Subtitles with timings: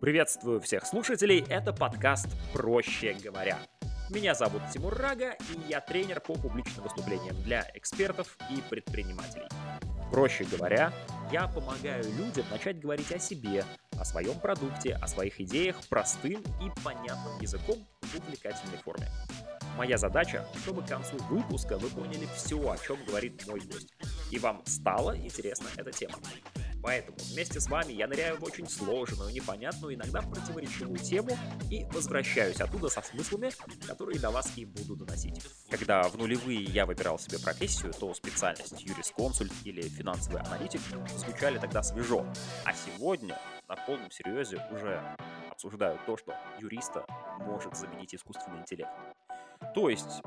[0.00, 3.58] Приветствую всех слушателей, это подкаст «Проще говоря».
[4.08, 9.46] Меня зовут Тимур Рага, и я тренер по публичным выступлениям для экспертов и предпринимателей.
[10.10, 10.90] Проще говоря,
[11.30, 13.62] я помогаю людям начать говорить о себе,
[13.98, 19.06] о своем продукте, о своих идеях простым и понятным языком в увлекательной форме.
[19.76, 23.92] Моя задача, чтобы к концу выпуска вы поняли все, о чем говорит мой гость,
[24.30, 26.16] и вам стала интересна эта тема.
[26.82, 31.30] Поэтому вместе с вами я ныряю в очень сложную, непонятную, иногда противоречивую тему
[31.70, 33.50] и возвращаюсь оттуда со смыслами,
[33.86, 35.42] которые до вас и буду доносить.
[35.68, 40.80] Когда в нулевые я выбирал себе профессию, то специальность юрисконсульт или финансовый аналитик
[41.16, 42.26] звучали тогда свежо.
[42.64, 43.38] А сегодня
[43.68, 45.00] на полном серьезе уже
[45.50, 47.04] обсуждаю то, что юриста
[47.40, 48.90] может заменить искусственный интеллект.
[49.74, 50.22] То есть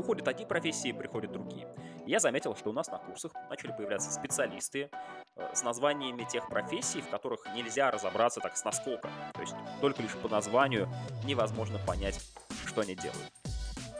[0.00, 1.68] Уходят одни профессии, приходят другие.
[2.06, 4.88] Я заметил, что у нас на курсах начали появляться специалисты
[5.36, 9.10] э, с названиями тех профессий, в которых нельзя разобраться так с наскока.
[9.34, 10.88] То есть только лишь по названию
[11.26, 12.18] невозможно понять,
[12.64, 13.30] что они делают.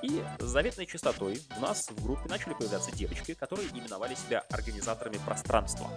[0.02, 5.18] И с заветной частотой у нас в группе начали появляться девочки, которые именовали себя организаторами
[5.26, 5.90] пространства.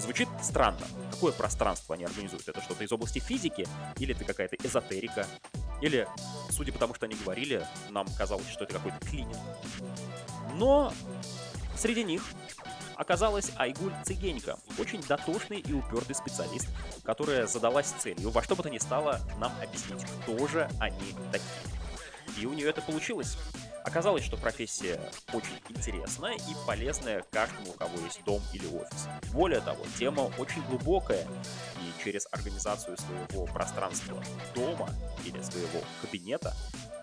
[0.00, 0.84] Звучит странно.
[1.12, 2.48] Какое пространство они организуют?
[2.48, 3.64] Это что-то из области физики?
[3.98, 5.24] Или это какая-то эзотерика?
[5.80, 6.08] Или,
[6.50, 9.36] судя по тому, что они говорили, нам казалось, что это какой-то клининг.
[10.54, 10.92] Но
[11.76, 12.22] среди них
[12.96, 16.68] оказалась Айгуль Цыгенько, очень дотошный и упертый специалист,
[17.04, 22.40] которая задалась целью во что бы то ни стало нам объяснить, кто же они такие.
[22.40, 23.36] И у нее это получилось.
[23.86, 25.00] Оказалось, что профессия
[25.32, 29.06] очень интересная и полезная каждому, у кого есть дом или офис.
[29.32, 34.20] Более того, тема очень глубокая, и через организацию своего пространства
[34.56, 34.90] дома
[35.24, 36.52] или своего кабинета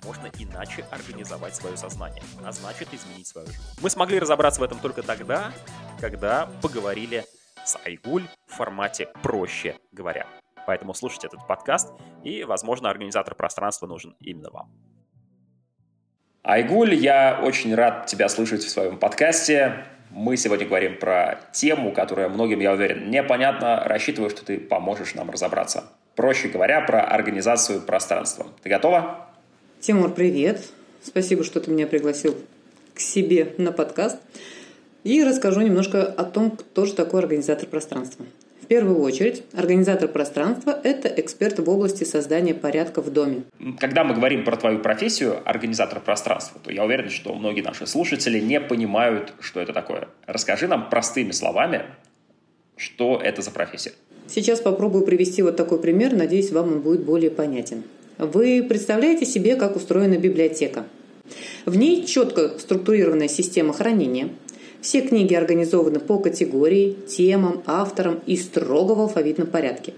[0.03, 3.61] можно иначе организовать свое сознание, а значит изменить свою жизнь.
[3.81, 5.53] Мы смогли разобраться в этом только тогда,
[6.01, 7.23] когда поговорили
[7.65, 10.27] с Айгуль в формате «проще говоря».
[10.67, 11.93] Поэтому слушайте этот подкаст,
[12.25, 14.92] и, возможно, организатор пространства нужен именно вам.
[16.45, 19.85] Айгуль, я очень рад тебя слышать в своем подкасте.
[20.09, 23.81] Мы сегодня говорим про тему, которая многим, я уверен, непонятна.
[23.85, 25.85] Рассчитываю, что ты поможешь нам разобраться.
[26.17, 28.47] Проще говоря, про организацию пространства.
[28.61, 29.29] Ты готова?
[29.79, 30.65] Тимур, привет.
[31.01, 32.35] Спасибо, что ты меня пригласил
[32.93, 34.19] к себе на подкаст.
[35.05, 38.25] И расскажу немножко о том, кто же такой организатор пространства.
[38.73, 43.43] В первую очередь, организатор пространства– это эксперт в области создания порядка в доме.
[43.77, 48.39] Когда мы говорим про твою профессию, организатор пространства, то я уверен, что многие наши слушатели
[48.39, 50.07] не понимают, что это такое.
[50.25, 51.83] Расскажи нам простыми словами,
[52.75, 53.91] что это за профессия.
[54.25, 57.83] Сейчас попробую привести вот такой пример, надеюсь, вам он будет более понятен.
[58.17, 60.85] Вы представляете себе, как устроена библиотека.
[61.67, 64.29] В ней четко структурированная система хранения–
[64.83, 69.93] все книги организованы по категории, темам, авторам и строго в алфавитном порядке.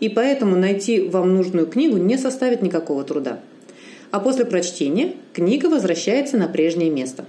[0.00, 3.38] И поэтому найти вам нужную книгу не составит никакого труда.
[4.10, 7.24] А после прочтения книга возвращается на прежнее место.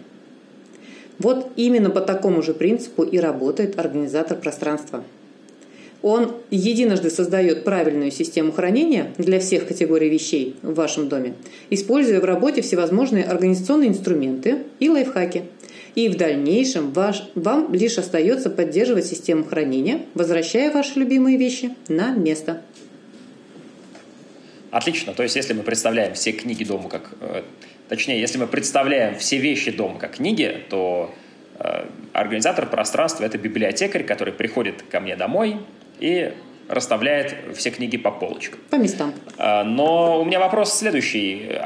[1.19, 5.03] Вот именно по такому же принципу и работает организатор пространства.
[6.01, 11.35] Он единожды создает правильную систему хранения для всех категорий вещей в вашем доме,
[11.69, 15.43] используя в работе всевозможные организационные инструменты и лайфхаки–
[15.95, 22.11] и в дальнейшем ваш, вам лишь остается поддерживать систему хранения, возвращая ваши любимые вещи на
[22.11, 22.61] место.
[24.71, 25.13] Отлично.
[25.13, 27.11] То есть, если мы представляем все книги дома как...
[27.21, 27.43] Э,
[27.87, 31.13] точнее, если мы представляем все вещи дома как книги, то
[31.59, 35.59] э, организатор пространства– это библиотекарь, который приходит ко мне домой
[35.99, 36.33] и
[36.67, 38.59] расставляет все книги по полочкам.
[38.69, 39.13] По местам.
[39.37, 41.57] Э, но у меня вопрос следующий.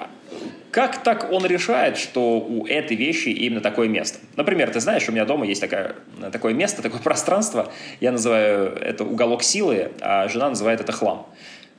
[0.72, 4.20] Как так он решает, что у этой вещи именно такое место?
[4.36, 5.96] Например, ты знаешь, у меня дома есть такое,
[6.32, 11.28] такое место, такое пространство, я называю это уголок силы, а жена называет это хлам.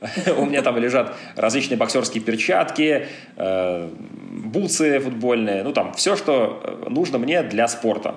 [0.37, 3.07] У меня там лежат различные боксерские перчатки,
[3.37, 3.89] э,
[4.45, 8.15] бутсы футбольные, ну там все, что нужно мне для спорта.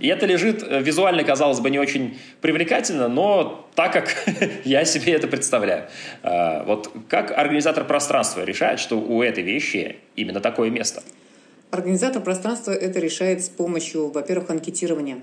[0.00, 4.16] И это лежит э, визуально, казалось бы, не очень привлекательно, но так, как
[4.64, 5.88] я себе это представляю.
[6.22, 11.02] А, вот как организатор пространства решает, что у этой вещи именно такое место?
[11.70, 15.20] Организатор пространства это решает с помощью, во-первых, анкетирования.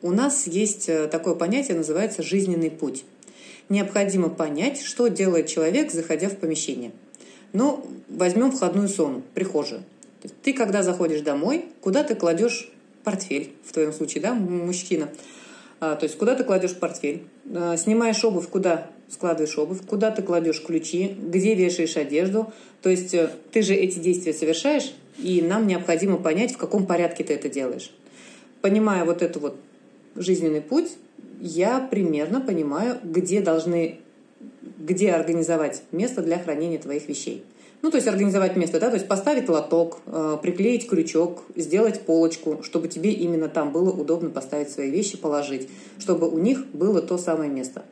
[0.00, 3.04] У нас есть э, такое понятие, называется жизненный путь.
[3.68, 6.92] Необходимо понять, что делает человек, заходя в помещение.
[7.52, 9.82] Ну, возьмем входную зону, прихожую.
[10.42, 12.71] Ты, когда заходишь домой, куда ты кладешь
[13.04, 15.08] портфель, в твоем случае, да, мужчина.
[15.80, 20.22] А, то есть куда ты кладешь портфель, а, снимаешь обувь, куда складываешь обувь, куда ты
[20.22, 22.52] кладешь ключи, где вешаешь одежду.
[22.80, 27.22] То есть э, ты же эти действия совершаешь, и нам необходимо понять, в каком порядке
[27.22, 27.92] ты это делаешь.
[28.62, 29.56] Понимая вот этот вот
[30.16, 30.92] жизненный путь,
[31.40, 33.98] я примерно понимаю, где должны
[34.78, 37.44] где организовать место для хранения твоих вещей.
[37.82, 42.62] Ну, то есть организовать место, да, то есть поставить лоток, э, приклеить крючок, сделать полочку,
[42.62, 45.68] чтобы тебе именно там было удобно поставить свои вещи, положить,
[45.98, 47.82] чтобы у них было то самое место.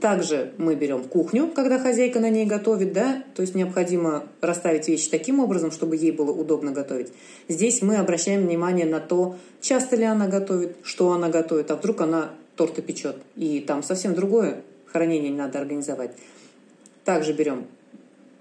[0.00, 5.10] Также мы берем кухню, когда хозяйка на ней готовит, да, то есть необходимо расставить вещи
[5.10, 7.12] таким образом, чтобы ей было удобно готовить.
[7.48, 12.00] Здесь мы обращаем внимание на то, часто ли она готовит, что она готовит, а вдруг
[12.00, 16.12] она торты печет, и там совсем другое хранение надо организовать.
[17.04, 17.66] Также берем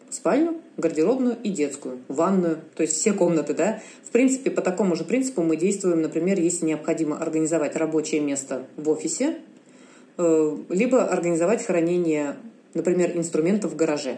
[0.09, 3.81] спальню, гардеробную и детскую, ванную, то есть все комнаты, да.
[4.03, 8.89] В принципе, по такому же принципу мы действуем, например, если необходимо организовать рабочее место в
[8.89, 9.37] офисе,
[10.17, 12.35] э, либо организовать хранение,
[12.73, 14.17] например, инструментов в гараже.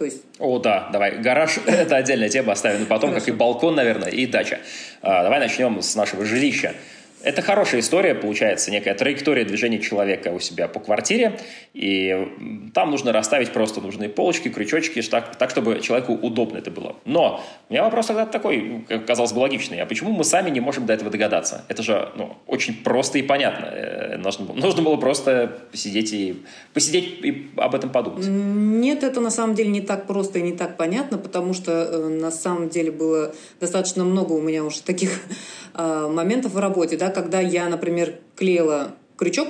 [0.00, 0.22] То есть...
[0.38, 1.18] О, да, давай.
[1.18, 3.26] Гараж– это отдельная тема, оставим на потом, Хорошо.
[3.26, 4.60] как и балкон, наверное, и дача.
[5.02, 6.74] А, давай начнем с нашего жилища.
[7.22, 11.38] Это хорошая история, получается, некая траектория движения человека у себя по квартире,
[11.74, 16.96] и там нужно расставить просто нужные полочки, крючочки, так, так чтобы человеку удобно это было.
[17.04, 19.80] Но у меня вопрос тогда такой, казалось бы, логичный.
[19.80, 21.64] А почему мы сами не можем до этого догадаться?
[21.68, 23.66] Это же ну, очень просто и понятно.
[23.66, 28.26] Э, нужно, нужно было просто посидеть и, посидеть и об этом подумать.
[28.26, 32.08] Нет, это на самом деле не так просто и не так понятно, потому что э,
[32.08, 35.20] на самом деле было достаточно много у меня уже таких
[35.74, 39.48] э, моментов в работе, да, когда я, например, клеила крючок,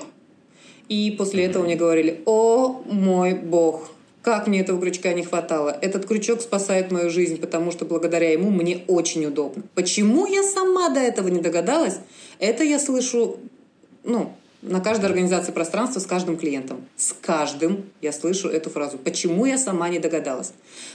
[0.88, 3.90] и после этого мне говорили, о мой бог,
[4.22, 5.70] как мне этого крючка не хватало.
[5.80, 9.62] Этот крючок спасает мою жизнь, потому что благодаря ему мне очень удобно.
[9.74, 12.00] Почему я сама до этого не догадалась,
[12.38, 13.38] это я слышу,
[14.02, 16.84] ну, на каждой организации пространства с каждым клиентом.
[16.96, 18.98] С каждым я слышу эту фразу.
[18.98, 20.52] Почему я сама не догадалась?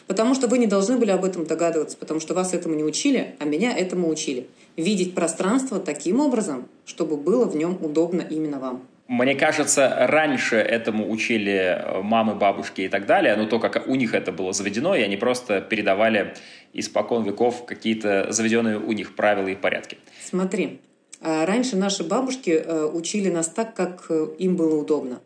[0.07, 3.35] Потому что вы не должны были об этом догадываться, потому что вас этому не учили,
[3.39, 4.47] а меня этому учили.
[4.77, 8.83] Видеть пространство таким образом, чтобы было в нем удобно именно вам.
[9.07, 13.93] Мне кажется, раньше этому учили э, мамы, бабушки и так далее, но то, как у
[13.93, 16.33] них это было заведено, и они просто передавали
[16.73, 19.99] испокон веков какие-то заведенные у них правила и порядки.
[20.23, 20.79] Смотри,
[21.21, 25.21] раньше наши бабушки э, учили нас так, как э, им было удобно.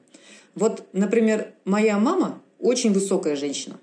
[0.55, 3.77] Вот, например, моя мама очень высокая женщина.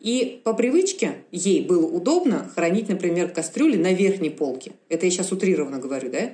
[0.00, 4.72] И по привычке ей было удобно хранить, например, кастрюли на верхней полке.
[4.88, 6.30] Это я сейчас утрированно говорю, да?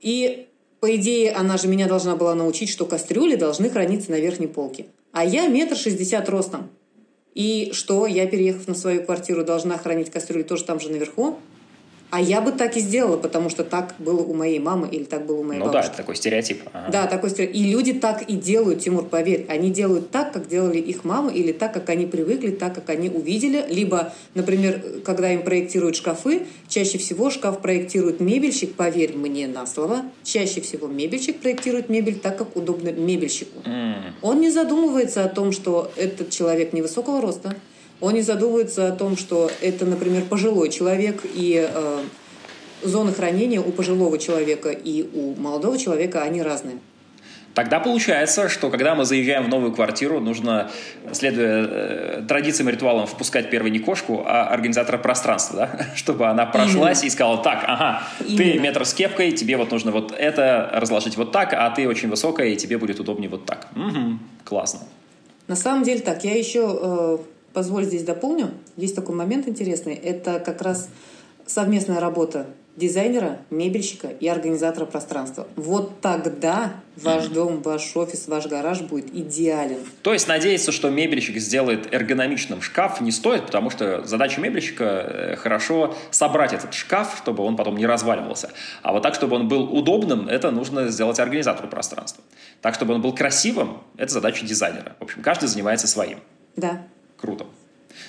[0.00, 0.46] И
[0.80, 4.86] по идее, она же меня должна была научить, что кастрюли должны храниться на верхней полке.
[5.12, 6.68] А я метр шестьдесят ростом.
[7.34, 11.38] И что, я, переехав на свою квартиру, должна хранить кастрюли тоже там же наверху?
[12.14, 15.26] А я бы так и сделала, потому что так было у моей мамы или так
[15.26, 15.82] было у моей ну бабушки.
[15.82, 16.62] Ну да, это такой стереотип.
[16.72, 16.92] Ага.
[16.92, 17.56] Да, такой стереотип.
[17.56, 19.46] И люди так и делают, Тимур, поверь.
[19.48, 23.08] Они делают так, как делали их мамы, или так, как они привыкли, так, как они
[23.08, 23.64] увидели.
[23.68, 30.02] Либо, например, когда им проектируют шкафы, чаще всего шкаф проектирует мебельщик, поверь мне на слово,
[30.22, 33.58] чаще всего мебельщик проектирует мебель так, как удобно мебельщику.
[33.64, 34.12] Mm.
[34.22, 37.56] Он не задумывается о том, что этот человек невысокого роста,
[38.04, 41.98] он не задумывается о том, что это, например, пожилой человек, и э,
[42.82, 46.76] зоны хранения у пожилого человека и у молодого человека, они разные.
[47.54, 50.70] Тогда получается, что когда мы заезжаем в новую квартиру, нужно,
[51.12, 55.86] следуя э, традициям и ритуалам, впускать первой не кошку, а организатора пространства, да?
[55.94, 57.06] чтобы она прошлась Именно.
[57.06, 58.36] и сказала, так, ага, Именно.
[58.36, 62.10] ты метр с кепкой, тебе вот нужно вот это разложить вот так, а ты очень
[62.10, 63.68] высокая, и тебе будет удобнее вот так.
[63.74, 64.80] Угу, классно.
[65.46, 67.18] На самом деле так, я еще, э,
[67.54, 70.88] позволь здесь дополню, есть такой момент интересный, это как раз
[71.46, 72.46] совместная работа
[72.76, 75.46] дизайнера, мебельщика и организатора пространства.
[75.54, 79.78] Вот тогда ваш дом, ваш офис, ваш гараж будет идеален.
[80.02, 85.36] То есть надеяться, что мебельщик сделает эргономичным шкаф не стоит, потому что задача мебельщика э,
[85.36, 88.50] хорошо собрать этот шкаф, чтобы он потом не разваливался.
[88.82, 92.24] А вот так, чтобы он был удобным, это нужно сделать организатору пространства.
[92.60, 94.96] Так, чтобы он был красивым, это задача дизайнера.
[94.98, 96.18] В общем, каждый занимается своим.
[96.56, 96.86] Да.
[97.24, 97.46] Круто.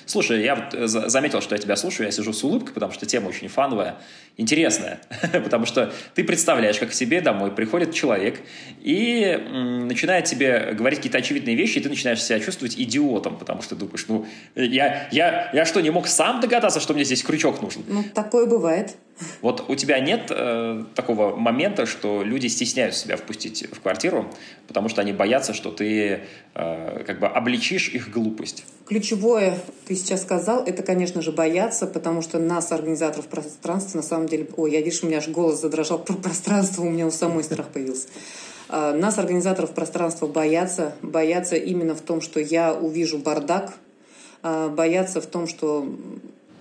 [0.06, 3.06] Слушай, я вот э, заметил, что я тебя слушаю, я сижу с улыбкой, потому что
[3.06, 3.96] тема очень фановая,
[4.36, 5.00] интересная,
[5.32, 8.42] потому что ты представляешь, как к себе домой приходит человек
[8.82, 9.40] и
[9.88, 14.06] начинает тебе говорить какие-то очевидные вещи, и ты начинаешь себя чувствовать идиотом, потому что думаешь,
[14.10, 17.84] ну, я, я, я что, не мог сам догадаться, что мне здесь крючок нужен?
[17.88, 18.98] Ну, такое бывает.
[19.42, 24.30] Вот у тебя нет э, такого момента, что люди стесняются себя впустить в квартиру,
[24.68, 26.22] потому что они боятся, что ты
[26.54, 28.66] э, как бы обличишь их глупость?
[28.86, 29.58] Ключевое,
[29.88, 34.48] ты сейчас сказал, это, конечно же, бояться, потому что нас, организаторов пространства, на самом деле...
[34.58, 37.70] Ой, я вижу, у меня аж голос задрожал про пространство, у меня у самой страх
[37.70, 38.08] появился.
[38.68, 40.96] А, нас, организаторов пространства, боятся.
[41.02, 43.74] Боятся именно в том, что я увижу бардак,
[44.44, 45.88] а, боятся в том, что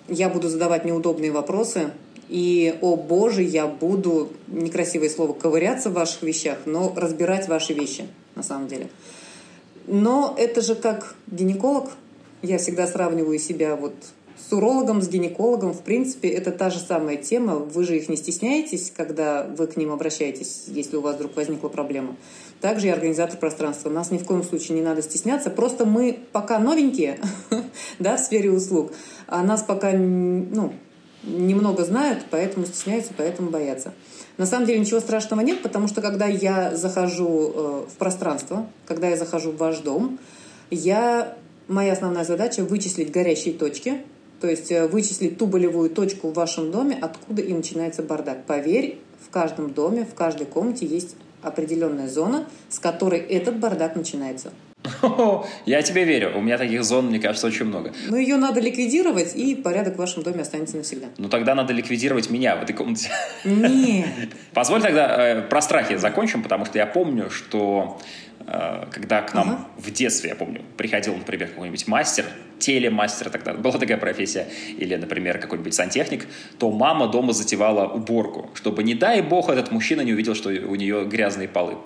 [0.08, 1.90] я буду задавать неудобные вопросы,
[2.28, 8.06] и, о боже, я буду, некрасивое слово, ковыряться в ваших вещах, но разбирать ваши вещи,
[8.34, 8.88] на самом деле.
[9.87, 11.90] Но это же как гинеколог.
[12.42, 13.94] Я всегда сравниваю себя вот
[14.37, 15.73] с урологом, с гинекологом.
[15.73, 17.57] В принципе, это та же самая тема.
[17.57, 21.69] Вы же их не стесняетесь, когда вы к ним обращаетесь, если у вас вдруг возникла
[21.69, 22.17] проблема.
[22.61, 23.91] Также и организатор пространства.
[23.91, 25.50] Нас ни в коем случае не надо стесняться.
[25.50, 27.19] Просто мы пока новенькие
[27.99, 28.93] да, в сфере услуг,
[29.26, 30.73] а нас пока ну,
[31.23, 33.93] немного знают, поэтому стесняются, поэтому боятся.
[34.37, 39.09] На самом деле ничего страшного нет, потому что когда я захожу э, в пространство, когда
[39.09, 40.19] я захожу в ваш дом,
[40.71, 41.37] я,
[41.69, 44.03] моя основная задача вычислить горящие точки,
[44.45, 48.45] то есть э, вычислить ту болевую точку в вашем доме, откуда и начинается бардак.
[48.45, 54.53] Поверь, в каждом доме, в каждой комнате есть определенная зона, с которой этот бардак начинается.
[55.65, 56.37] Я тебе верю.
[56.37, 57.95] У меня таких зон, мне кажется, очень много.
[58.07, 61.07] Ну, ее надо ликвидировать, и порядок в вашем доме останется навсегда.
[61.17, 63.09] Ну, тогда надо ликвидировать меня в этой комнате.
[63.47, 64.29] Нет.
[64.53, 67.99] Позволь тогда э, про страхи закончим, потому что я помню, что
[68.47, 69.69] когда к нам ага.
[69.79, 72.27] в детстве, я помню, приходил, например, какой-нибудь мастер,
[72.59, 74.49] телемастер тогда, была такая профессия,
[74.79, 76.27] или, например, какой-нибудь сантехник,
[76.59, 80.75] то мама дома затевала уборку, чтобы, не дай бог, этот мужчина не увидел, что у
[80.75, 81.77] нее грязные полы.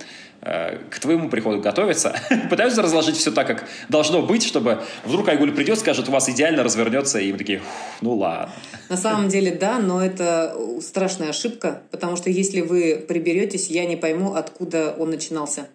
[0.41, 2.15] Э, к твоему приходу готовятся,
[2.51, 6.63] пытаются разложить все так, как должно быть, чтобы вдруг Айгуль придет, скажет, у вас идеально
[6.63, 7.61] развернется, и мы такие,
[8.03, 8.53] ну ладно.
[8.89, 13.97] На самом деле, да, но это страшная ошибка, потому что если вы приберетесь, я не
[13.97, 15.67] пойму, откуда он начинался.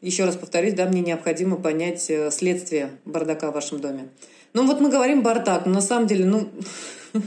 [0.00, 4.08] Еще раз повторюсь, да, мне необходимо понять э, следствие бардака в вашем доме.
[4.54, 6.48] Ну вот мы говорим бардак, но на самом деле, ну,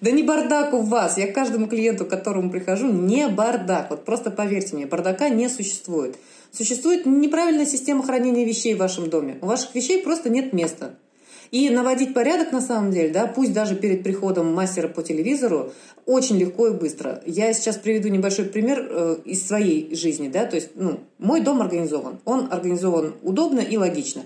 [0.00, 1.18] Да не бардак у вас.
[1.18, 3.90] Я каждому клиенту, к которому прихожу, не бардак.
[3.90, 6.16] Вот просто поверьте мне, бардака не существует.
[6.50, 9.38] Существует неправильная система хранения вещей в вашем доме.
[9.42, 10.98] У ваших вещей просто нет места.
[11.50, 15.72] И наводить порядок на самом деле, да, пусть даже перед приходом мастера по телевизору,
[16.06, 17.22] очень легко и быстро.
[17.26, 21.62] Я сейчас приведу небольшой пример э, из своей жизни, да, то есть, ну, мой дом
[21.62, 22.18] организован.
[22.24, 24.22] Он организован удобно и логично.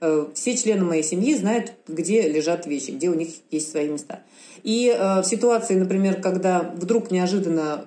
[0.00, 4.20] Э, все члены моей семьи знают, где лежат вещи, где у них есть свои места.
[4.62, 7.86] И э, в ситуации, например, когда вдруг неожиданно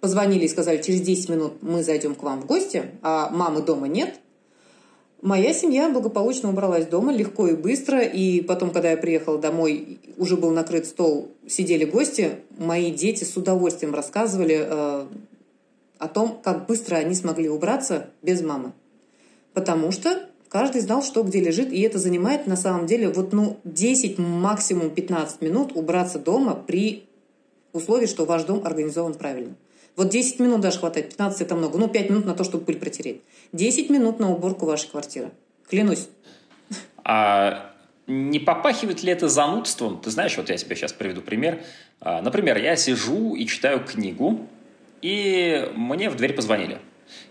[0.00, 3.88] позвонили и сказали, через 10 минут мы зайдем к вам в гости, а мамы дома
[3.88, 4.16] нет,
[5.24, 10.36] Моя семья благополучно убралась дома легко и быстро, и потом, когда я приехала домой, уже
[10.36, 15.06] был накрыт стол, сидели гости, мои дети с удовольствием рассказывали э,
[15.98, 18.72] о том, как быстро они смогли убраться без мамы.
[19.54, 23.56] Потому что Каждый знал, что где лежит, и это занимает на самом деле вот ну
[23.64, 27.06] 10, максимум 15 минут убраться дома при
[27.72, 29.56] условии, что ваш дом организован правильно.
[29.96, 32.78] Вот 10 минут даже хватает, 15 это много, ну 5 минут на то, чтобы пыль
[32.78, 33.22] протереть.
[33.52, 35.30] 10 минут на уборку вашей квартиры.
[35.68, 36.08] Клянусь.
[37.04, 37.70] А
[38.06, 40.00] не попахивает ли это занудством?
[40.00, 41.62] Ты знаешь, вот я тебе сейчас приведу пример.
[42.00, 44.46] А, например, я сижу и читаю книгу,
[45.00, 46.78] и мне в дверь позвонили.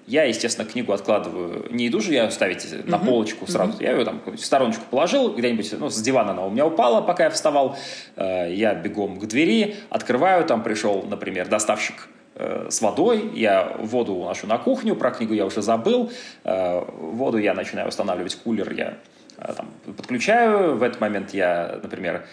[0.06, 1.68] Я, естественно, книгу откладываю.
[1.72, 3.06] Не иду же я ставить на uh-huh.
[3.06, 3.74] полочку сразу.
[3.74, 3.84] Uh-huh.
[3.84, 7.26] Я ее там в стороночку положил, где-нибудь ну, с дивана она у меня упала, пока
[7.26, 7.78] я вставал.
[8.16, 14.48] Э, я бегом к двери, открываю, там пришел, например, доставщик с водой, я воду уношу
[14.48, 16.12] на кухню, про книгу я уже забыл,
[16.44, 18.98] э, воду я начинаю устанавливать, кулер я
[19.58, 22.26] там, подключаю, в этот момент я, например,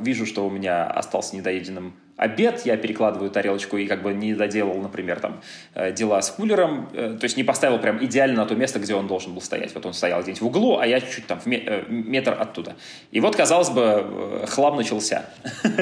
[0.00, 4.80] вижу, что у меня остался недоеденным обед, я перекладываю тарелочку и как бы не доделал,
[4.80, 5.40] например, там
[5.74, 8.94] э, дела с кулером, э, то есть не поставил прям идеально на то место, где
[8.94, 9.74] он должен был стоять.
[9.74, 12.76] Вот он стоял где-нибудь в углу, а я чуть-чуть там в э, метр оттуда.
[13.10, 15.26] И вот, казалось бы, хлам начался.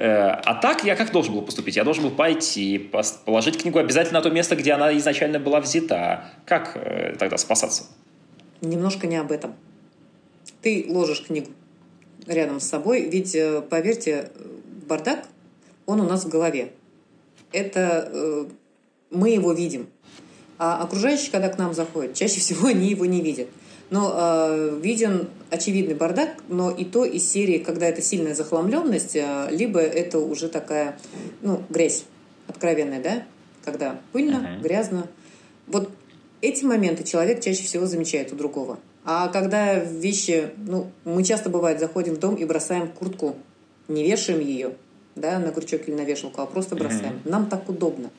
[0.00, 1.74] А так я как должен был поступить?
[1.74, 2.78] Я должен был пойти,
[3.24, 6.26] положить книгу обязательно на то место, где она изначально была взята.
[6.46, 6.74] Как
[7.18, 7.86] тогда спасаться?
[8.60, 9.56] Немножко не об этом.
[10.62, 11.50] Ты ложишь книгу
[12.28, 13.36] рядом с собой, ведь,
[13.70, 14.30] поверьте,
[14.86, 15.24] бардак
[15.88, 16.70] он у нас в голове.
[17.50, 18.44] Это э,
[19.10, 19.88] мы его видим.
[20.58, 23.48] А окружающие, когда к нам заходят, чаще всего они его не видят.
[23.90, 29.48] Но э, виден очевидный бардак, но и то из серии, когда это сильная захламленность, э,
[29.50, 30.98] либо это уже такая,
[31.40, 32.04] ну, грязь
[32.48, 33.22] откровенная, да,
[33.64, 34.62] когда пыльно, uh-huh.
[34.62, 35.06] грязно.
[35.66, 35.90] Вот
[36.42, 38.78] эти моменты человек чаще всего замечает у другого.
[39.04, 43.36] А когда вещи, ну, мы часто бывает заходим в дом и бросаем куртку,
[43.88, 44.74] не вешаем ее,
[45.20, 47.14] да, на крючок или на вешалку, а просто бросаем.
[47.14, 47.30] Mm-hmm.
[47.30, 48.10] Нам так удобно.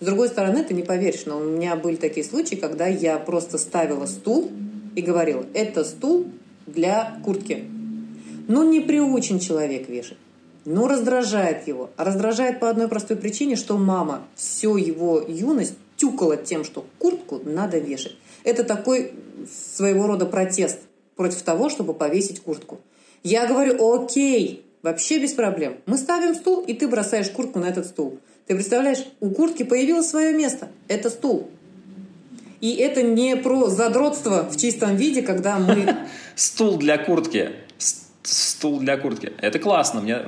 [0.00, 3.58] С другой стороны, ты не поверишь, но у меня были такие случаи, когда я просто
[3.58, 4.50] ставила стул
[4.96, 6.26] и говорила, это стул
[6.66, 7.64] для куртки.
[8.48, 10.18] Ну, не приучен человек вешать.
[10.64, 11.90] Ну, раздражает его.
[11.96, 17.40] А раздражает по одной простой причине, что мама всю его юность тюкала тем, что куртку
[17.44, 18.16] надо вешать.
[18.44, 19.12] Это такой
[19.48, 20.80] своего рода протест
[21.16, 22.80] против того, чтобы повесить куртку.
[23.22, 25.76] Я говорю, окей, Вообще без проблем.
[25.86, 28.18] Мы ставим стул, и ты бросаешь куртку на этот стул.
[28.46, 30.68] Ты представляешь, у куртки появилось свое место.
[30.88, 31.48] Это стул.
[32.60, 35.96] И это не про задротство в чистом виде, когда мы...
[36.36, 37.50] Стул для куртки.
[38.22, 39.32] Стул для куртки.
[39.40, 40.00] Это классно.
[40.00, 40.18] Мне...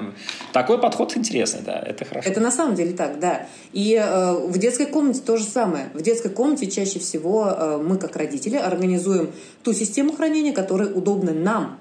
[0.53, 2.29] Такой подход интересный, да, это хорошо.
[2.29, 3.47] Это на самом деле так, да.
[3.73, 5.91] И э, в детской комнате то же самое.
[5.95, 9.31] В детской комнате чаще всего э, мы, как родители, организуем
[9.63, 11.79] ту систему хранения, которая удобна нам.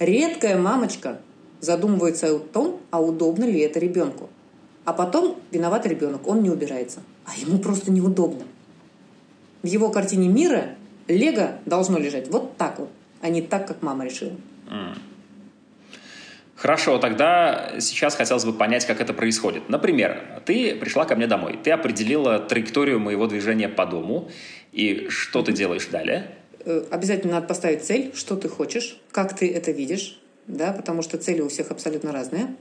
[0.00, 1.18] Редкая мамочка
[1.62, 4.28] задумывается о том, а удобно ли это ребенку.
[4.84, 7.00] А потом виноват ребенок, он не убирается.
[7.24, 8.42] А ему просто неудобно.
[9.62, 10.74] В его картине мира
[11.06, 12.90] лего должно лежать вот так вот,
[13.20, 14.32] а не так, как мама решила.
[16.56, 19.68] Хорошо, тогда сейчас хотелось бы понять, как это происходит.
[19.68, 24.28] Например, ты пришла ко мне домой, ты определила траекторию моего движения по дому,
[24.72, 26.30] и что ты делаешь далее?
[26.64, 31.18] Э, обязательно надо поставить цель, что ты хочешь, как ты это видишь, да, потому что
[31.18, 32.54] цели у всех абсолютно разные.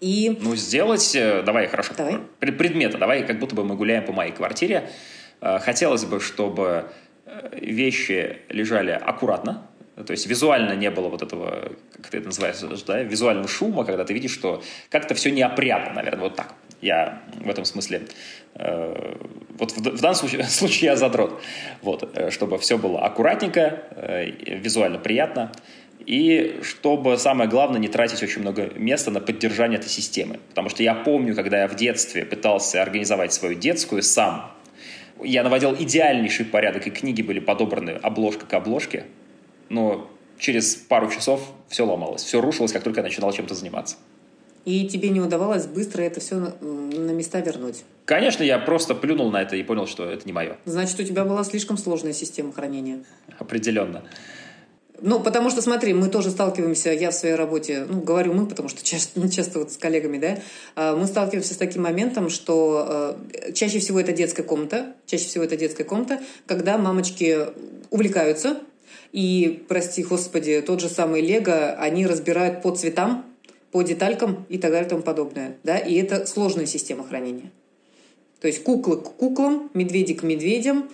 [0.00, 0.36] И...
[0.40, 2.18] Ну, сделать, э, давай, хорошо, давай.
[2.40, 4.90] предмета, давай, как будто бы мы гуляем по моей квартире.
[5.40, 6.86] Э, хотелось бы, чтобы
[7.24, 9.66] э, вещи лежали аккуратно,
[10.04, 14.04] то есть визуально не было вот этого, как ты это называешь, да, визуального шума, когда
[14.04, 16.54] ты видишь, что как-то все неопрятно, наверное, вот так.
[16.82, 18.02] Я в этом смысле,
[18.54, 19.16] э,
[19.58, 21.40] вот в, в данном случае, случае я задрот,
[21.80, 25.52] вот, чтобы все было аккуратненько, э, визуально приятно,
[26.06, 30.38] и чтобы, самое главное, не тратить очень много места на поддержание этой системы.
[30.50, 34.52] Потому что я помню, когда я в детстве пытался организовать свою детскую сам,
[35.22, 39.06] я наводил идеальнейший порядок, и книги были подобраны обложка к обложке,
[39.68, 40.08] но
[40.38, 43.96] через пару часов все ломалось, все рушилось, как только я начинал чем-то заниматься.
[44.64, 47.84] И тебе не удавалось быстро это все на, места вернуть?
[48.04, 50.56] Конечно, я просто плюнул на это и понял, что это не мое.
[50.64, 53.04] Значит, у тебя была слишком сложная система хранения.
[53.38, 54.02] Определенно.
[55.02, 58.68] Ну, потому что, смотри, мы тоже сталкиваемся, я в своей работе, ну, говорю мы, потому
[58.68, 60.38] что часто, часто вот с коллегами, да,
[60.74, 65.44] а, мы сталкиваемся с таким моментом, что э, чаще всего это детская комната, чаще всего
[65.44, 67.46] это детская комната, когда мамочки
[67.90, 68.60] увлекаются,
[69.12, 73.24] и, прости господи, тот же самый Лего, они разбирают по цветам,
[73.72, 77.50] по деталькам и так далее и тому подобное, да, и это сложная система хранения.
[78.40, 80.88] То есть куклы к куклам, медведи к медведям,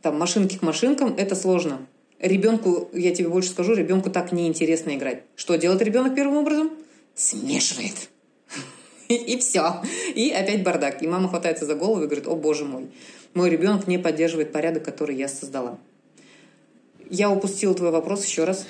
[0.00, 1.86] там машинки к машинкам, это сложно.
[2.20, 5.22] Ребенку, я тебе больше скажу, ребенку так неинтересно играть.
[5.36, 6.70] Что делает ребенок первым образом?
[7.14, 8.08] Смешивает.
[9.08, 9.82] И все.
[10.14, 11.02] И опять бардак.
[11.02, 12.86] И мама хватается за голову и говорит, о боже мой,
[13.34, 15.78] мой ребенок не поддерживает порядок, который я создала.
[17.10, 18.66] Я упустила твой вопрос еще раз.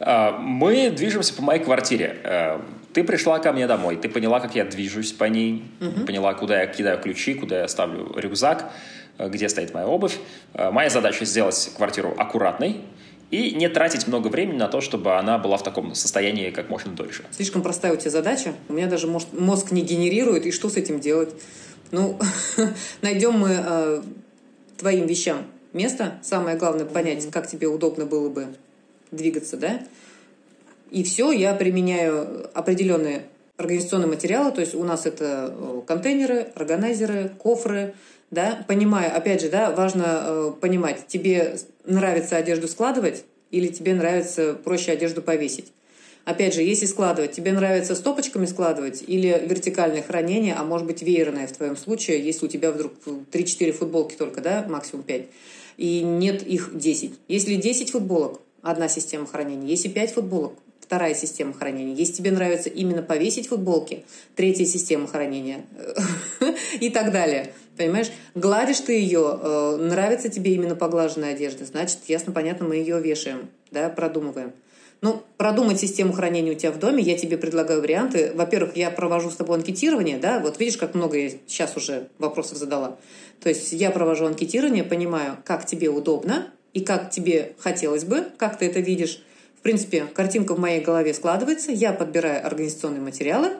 [0.00, 2.60] А, мы движемся по моей квартире.
[2.92, 6.06] Ты пришла ко мне домой, ты поняла, как я движусь по ней, угу.
[6.06, 8.70] поняла, куда я кидаю ключи, куда я ставлю рюкзак,
[9.18, 10.18] э, где стоит моя обувь.
[10.54, 12.82] Э, моя задача сделать квартиру аккуратной,
[13.30, 16.92] и не тратить много времени на то, чтобы она была в таком состоянии как можно
[16.92, 17.24] дольше.
[17.30, 18.54] Слишком простая у тебя задача.
[18.68, 21.34] У меня даже может, мозг не генерирует, и что с этим делать?
[21.90, 22.18] Ну,
[23.02, 24.02] найдем мы э,
[24.78, 26.18] твоим вещам место.
[26.22, 28.46] Самое главное понять, как тебе удобно было бы
[29.10, 29.80] двигаться, да?
[30.90, 33.24] И все, я применяю определенные
[33.58, 37.94] организационные материалы, то есть у нас это э, контейнеры, органайзеры, кофры,
[38.30, 44.54] да, понимаю, опять же, да, важно э, понимать, тебе нравится одежду складывать или тебе нравится
[44.54, 45.72] проще одежду повесить.
[46.24, 51.46] Опять же, если складывать, тебе нравится стопочками складывать или вертикальное хранение, а может быть веерное
[51.46, 52.92] в твоем случае, если у тебя вдруг
[53.32, 55.22] 3-4 футболки только, да, максимум 5,
[55.78, 57.14] и нет их 10.
[57.28, 60.52] Если 10 футболок, одна система хранения, если 5 футболок,
[60.88, 61.94] вторая система хранения.
[61.94, 65.66] Если тебе нравится именно повесить футболки, третья система хранения
[66.80, 67.52] и так далее.
[67.76, 68.10] Понимаешь?
[68.34, 73.50] Гладишь ты ее, э, нравится тебе именно поглаженная одежда, значит, ясно, понятно, мы ее вешаем,
[73.70, 74.52] да, продумываем.
[75.02, 78.32] Ну, продумать систему хранения у тебя в доме, я тебе предлагаю варианты.
[78.34, 82.56] Во-первых, я провожу с тобой анкетирование, да, вот видишь, как много я сейчас уже вопросов
[82.56, 82.96] задала.
[83.42, 88.58] То есть я провожу анкетирование, понимаю, как тебе удобно и как тебе хотелось бы, как
[88.58, 89.22] ты это видишь,
[89.58, 93.50] в принципе, картинка в моей голове складывается, я подбираю организационные материалы,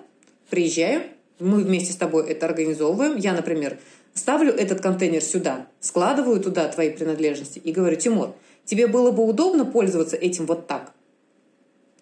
[0.48, 1.02] приезжаю,
[1.40, 3.16] мы вместе с тобой это организовываем.
[3.16, 3.78] Я, например,
[4.14, 8.34] ставлю этот контейнер сюда, складываю туда твои принадлежности и говорю, Тимур,
[8.64, 10.92] тебе было бы удобно пользоваться этим вот так?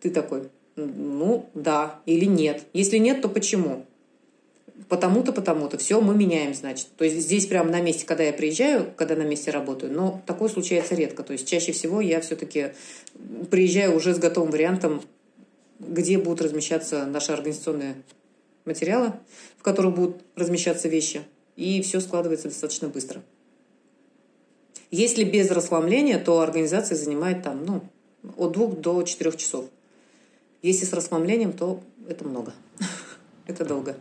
[0.02, 2.64] Ты такой, ну, да или нет.
[2.74, 3.86] Если нет, то почему?
[4.88, 5.78] Потому-то, потому-то.
[5.78, 6.88] Все, мы меняем, значит.
[6.96, 10.48] То есть здесь прямо на месте, когда я приезжаю, когда на месте работаю, но такое
[10.48, 11.22] случается редко.
[11.22, 12.72] То есть чаще всего я все-таки
[13.50, 15.02] приезжаю уже с готовым вариантом,
[15.78, 17.96] где будут размещаться наши организационные
[18.64, 19.12] материалы,
[19.58, 21.22] в которых будут размещаться вещи.
[21.56, 23.22] И все складывается достаточно быстро.
[24.90, 27.82] Если без расхламления, то организация занимает там, ну,
[28.36, 29.66] от двух до четырех часов.
[30.62, 32.52] Если с расхламлением, то это много.
[33.46, 33.96] это долго.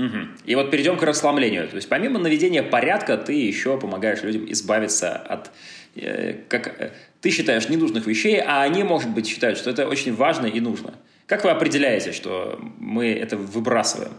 [0.00, 0.16] Угу.
[0.46, 1.68] И вот перейдем к расслаблению.
[1.68, 5.50] То есть помимо наведения порядка, ты еще помогаешь людям избавиться от,
[5.94, 10.14] э, как э, ты считаешь, ненужных вещей, а они, может быть, считают, что это очень
[10.14, 10.94] важно и нужно.
[11.26, 14.12] Как вы определяете, что мы это выбрасываем?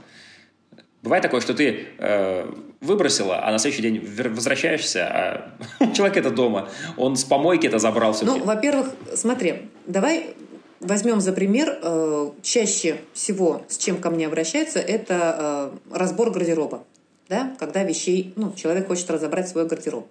[1.01, 5.51] Бывает такое, что ты э, выбросила, а на следующий день возвращаешься, а
[5.95, 8.37] человек это дома, он с помойки это забрал все-таки.
[8.37, 10.35] Ну, во-первых, смотри, давай
[10.81, 16.83] возьмем за пример, э, чаще всего, с чем ко мне обращаются, это э, разбор гардероба.
[17.29, 17.55] Да?
[17.59, 20.07] Когда вещей, ну, человек хочет разобрать свой гардероб.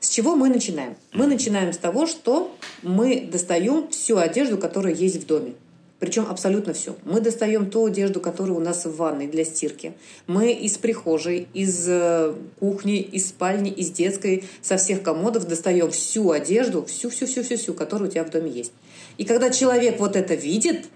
[0.00, 0.96] С чего мы начинаем?
[1.12, 5.54] Мы начинаем с того, что мы достаем всю одежду, которая есть в доме.
[5.98, 6.94] Причем абсолютно все.
[7.04, 9.94] Мы достаем ту одежду, которая у нас в ванной для стирки.
[10.28, 16.30] Мы из прихожей, из э, кухни, из спальни, из детской, со всех комодов достаем всю
[16.30, 18.72] одежду, всю-всю-всю-всю, которая у тебя в доме есть.
[19.18, 20.86] И когда человек вот это видит,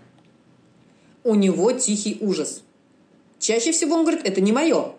[1.24, 2.62] у него тихий ужас.
[3.38, 4.92] Чаще всего он говорит, это не мое.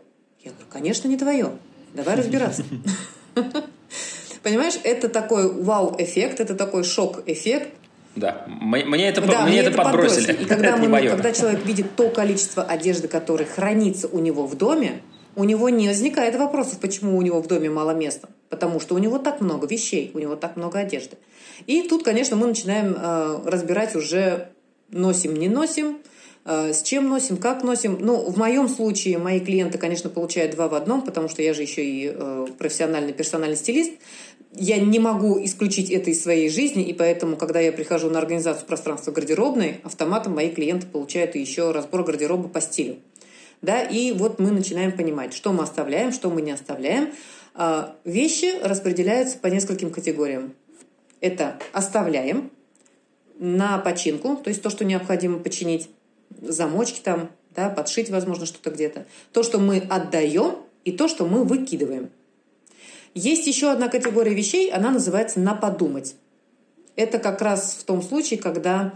[0.44, 1.52] Я говорю, конечно, не твое.
[1.94, 2.64] Давай разбираться.
[4.44, 7.70] Понимаешь, это такой вау-эффект, это такой шок-эффект,
[8.16, 10.28] да, мне это, да, мне это, это подбросили.
[10.28, 10.44] подбросили.
[10.44, 15.02] И когда, мы, когда человек видит то количество одежды, которое хранится у него в доме,
[15.36, 18.30] у него не возникает вопросов, почему у него в доме мало места.
[18.50, 21.18] Потому что у него так много вещей, у него так много одежды.
[21.68, 24.50] И тут, конечно, мы начинаем э, разбирать уже
[24.90, 26.00] носим, не носим,
[26.46, 27.98] э, с чем носим, как носим.
[28.00, 31.62] Ну, в моем случае мои клиенты, конечно, получают два в одном, потому что я же
[31.62, 33.94] еще и э, профессиональный персональный стилист
[34.56, 38.68] я не могу исключить это из своей жизни, и поэтому, когда я прихожу на организацию
[38.68, 42.98] пространства гардеробной, автоматом мои клиенты получают еще разбор гардероба по стилю.
[43.64, 47.10] Да, и вот мы начинаем понимать, что мы оставляем, что мы не оставляем.
[48.04, 50.54] Вещи распределяются по нескольким категориям.
[51.24, 52.52] Это оставляем
[53.40, 55.90] на починку, то есть то, что необходимо починить,
[56.42, 59.06] замочки там, да, подшить, возможно, что-то где-то.
[59.32, 62.10] То, что мы отдаем, и то, что мы выкидываем–
[63.14, 66.16] есть еще одна категория вещей, она называется «на подумать».
[66.96, 68.94] Это как раз в том случае, когда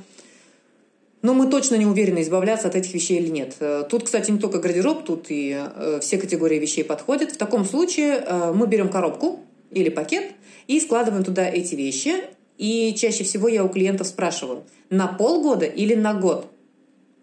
[1.23, 3.55] но ну, мы точно не уверены, избавляться от этих вещей или нет.
[3.59, 7.31] Э, тут, кстати, не только гардероб, тут и э, все категории вещей подходят.
[7.31, 9.39] В таком случае э, мы берем коробку
[9.71, 10.31] или пакет
[10.67, 12.13] и складываем туда эти вещи.
[12.57, 16.47] И чаще всего я у клиентов спрашиваю, на полгода или на год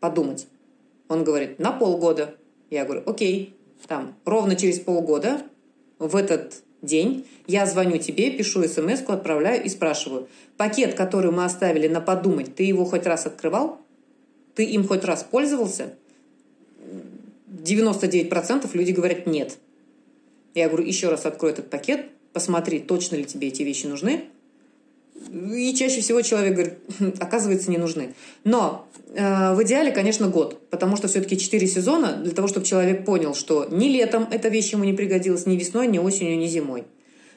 [0.00, 0.46] подумать?
[1.08, 2.34] Он говорит, на полгода.
[2.70, 3.54] Я говорю, окей,
[3.86, 5.42] там, ровно через полгода
[5.98, 11.88] в этот день, я звоню тебе, пишу смс отправляю и спрашиваю, пакет, который мы оставили
[11.88, 13.78] на подумать, ты его хоть раз открывал?
[14.54, 15.94] Ты им хоть раз пользовался?
[17.48, 19.58] 99% люди говорят нет.
[20.54, 24.24] Я говорю, еще раз открой этот пакет, посмотри, точно ли тебе эти вещи нужны.
[25.32, 28.14] И чаще всего человек говорит, «Хм, оказывается, не нужны.
[28.42, 33.06] Но э, в идеале, конечно, год, потому что все-таки 4 сезона для того, чтобы человек
[33.06, 36.84] понял, что ни летом эта вещь ему не пригодилась, ни весной, ни осенью, ни зимой.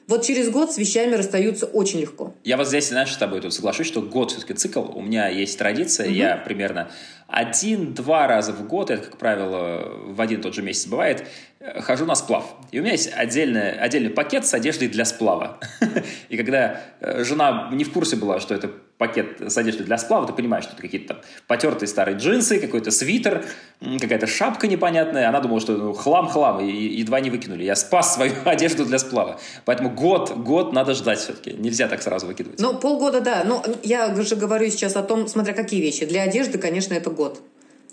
[0.07, 2.33] Вот через год с вещами расстаются очень легко.
[2.45, 4.81] Я вот здесь, знаешь, с тобой тут соглашусь, что год все-таки цикл.
[4.81, 6.15] У меня есть традиция, угу.
[6.15, 6.89] я примерно
[7.27, 11.27] один-два раза в год, это, как правило, в один тот же месяц бывает,
[11.59, 12.55] э, хожу на сплав.
[12.71, 15.59] И у меня есть отдельный, отдельный пакет с одеждой для сплава.
[16.29, 20.25] И когда э, жена не в курсе была, что это пакет с одеждой для сплава,
[20.25, 23.45] ты понимаешь, что это какие-то потертые старые джинсы, какой-то свитер,
[23.79, 25.29] какая-то шапка непонятная.
[25.29, 27.63] Она думала, что ну, хлам-хлам, и едва не выкинули.
[27.63, 29.39] Я спас свою одежду для сплава.
[29.65, 31.53] Поэтому год, год надо ждать все-таки.
[31.53, 32.59] Нельзя так сразу выкидывать.
[32.59, 33.43] Ну, полгода, да.
[33.45, 36.05] Но я же говорю сейчас о том, смотря какие вещи.
[36.05, 37.41] Для одежды, конечно, это год.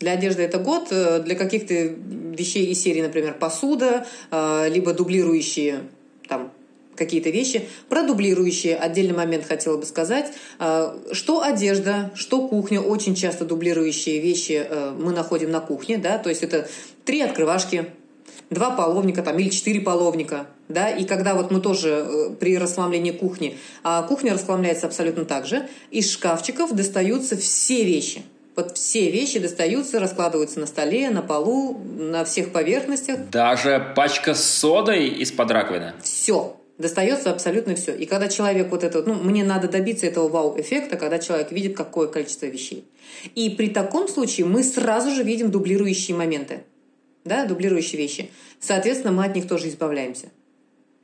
[0.01, 5.81] Для одежды это год, э, для каких-то вещей из серии, например, посуда, э, либо дублирующие
[6.29, 6.53] там
[6.97, 7.67] какие-то вещи.
[7.89, 10.33] Про дублирующие отдельный момент хотела бы сказать.
[10.59, 14.67] Э, что одежда, что кухня, очень часто дублирующие вещи
[14.99, 16.69] мы находим на кухне, да, то есть это
[17.05, 17.87] три открывашки,
[18.51, 20.49] два половника там, или четыре половника.
[20.69, 20.91] Да?
[20.91, 26.11] И когда вот мы тоже при расхламлении кухни, а кухня расхламляется абсолютно так же, из
[26.11, 28.23] шкафчиков достаются все вещи–
[28.57, 33.29] вот все вещи достаются, раскладываются на столе, на полу, на всех поверхностях.
[33.31, 35.95] Даже пачка с содой из-под раковины.
[36.03, 36.57] Все.
[36.77, 37.95] Достается абсолютно все.
[37.95, 42.09] И когда человек вот это, ну, мне надо добиться этого вау-эффекта, когда человек видит какое
[42.09, 42.85] количество вещей.
[43.37, 46.65] И при таком случае мы сразу же видим дублирующие моменты.
[47.25, 48.31] Да, дублирующие вещи.
[48.59, 50.27] Соответственно, мы от них тоже избавляемся.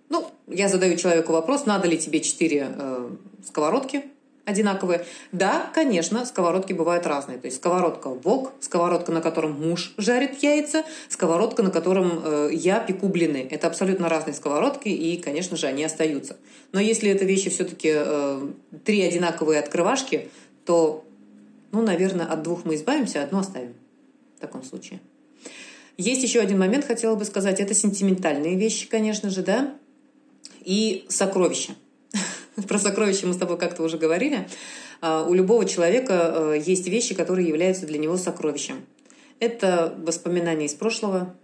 [0.09, 3.11] Ну, я задаю человеку вопрос, надо ли тебе четыре э,
[3.47, 4.05] сковородки,
[4.51, 5.07] одинаковые.
[5.33, 7.39] Да, конечно, сковородки бывают разные.
[7.39, 12.81] То есть сковородка вок, сковородка, на котором муж жарит яйца, сковородка, на котором э, я
[12.81, 13.49] пеку блины.
[13.51, 16.37] Это абсолютно разные сковородки, и, конечно же, они остаются.
[16.73, 18.49] Но если это вещи все-таки э,
[18.85, 20.29] три одинаковые открывашки,
[20.65, 21.05] то,
[21.73, 23.75] ну, наверное, от двух мы избавимся, а одну оставим
[24.37, 25.01] в таком случае.
[25.97, 27.61] Есть еще один момент, хотела бы сказать.
[27.61, 29.75] Это сентиментальные вещи, конечно же, да,
[30.65, 31.75] и сокровища.
[32.69, 34.49] Про сокровища мы с тобой как-то уже говорили.
[35.01, 38.85] А, у любого человека э, есть вещи, которые являются для него сокровищем.
[39.39, 41.35] Это воспоминания из прошлого,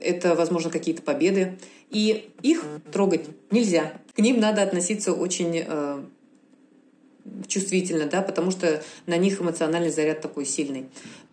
[0.00, 1.58] это, возможно, какие-то победы.
[1.90, 3.92] И их трогать нельзя.
[4.14, 6.02] К ним надо относиться очень э,
[7.46, 10.86] чувствительно, да, потому что на них эмоциональный заряд такой сильный.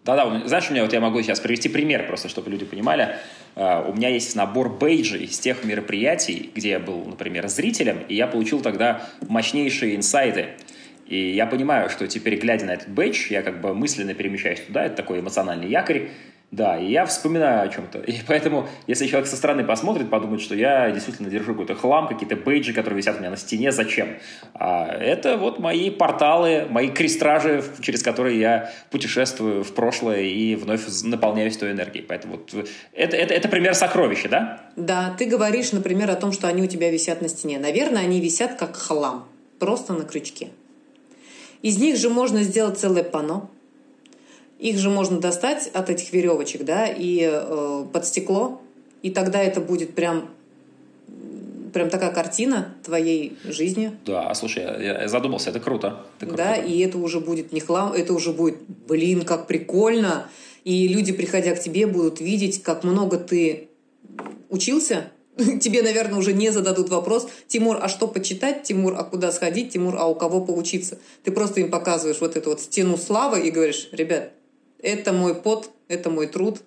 [0.06, 3.18] Да-да, знаешь, у меня вот я могу сейчас привести пример просто, чтобы люди понимали.
[3.56, 8.16] Uh, у меня есть набор бейджей из тех мероприятий, где я был, например, зрителем, и
[8.16, 10.50] я получил тогда мощнейшие инсайты.
[11.08, 14.86] И я понимаю, что теперь, глядя на этот бейдж, я как бы мысленно перемещаюсь туда,
[14.86, 16.10] это такой эмоциональный якорь,
[16.52, 18.00] да, и я вспоминаю о чем-то.
[18.00, 22.36] И поэтому, если человек со стороны посмотрит, подумает, что я действительно держу какой-то хлам, какие-то
[22.36, 24.18] бейджи, которые висят у меня на стене, зачем?
[24.56, 30.82] А это вот мои порталы, мои крестражи, через которые я путешествую в прошлое и вновь
[31.04, 32.04] наполняюсь той энергией.
[32.04, 34.62] Поэтому вот это, это, это пример сокровища, да?
[34.76, 37.60] Да, ты говоришь, например, о том, что они у тебя висят на стене.
[37.60, 39.28] Наверное, они висят как хлам,
[39.60, 40.48] просто на крючке.
[41.62, 43.50] Из них же можно сделать целое панно,
[44.60, 48.62] их же можно достать от этих веревочек, да, и э, под стекло,
[49.02, 50.30] и тогда это будет прям
[51.74, 53.92] прям такая картина твоей жизни.
[54.06, 56.04] Да, слушай, я, я задумался, это круто.
[56.18, 56.44] это круто.
[56.44, 60.28] Да, и это уже будет не хлам, это уже будет, блин, как прикольно.
[60.64, 63.70] И люди, приходя к тебе, будут видеть, как много ты
[64.50, 65.12] учился.
[65.62, 68.64] Тебе, наверное, уже не зададут вопрос, Тимур, а что почитать?
[68.64, 69.72] Тимур, а куда сходить?
[69.72, 70.98] Тимур, а у кого поучиться?
[71.24, 74.32] Ты просто им показываешь вот эту вот стену славы и говоришь, ребят,
[74.82, 76.62] это мой пот, это мой труд,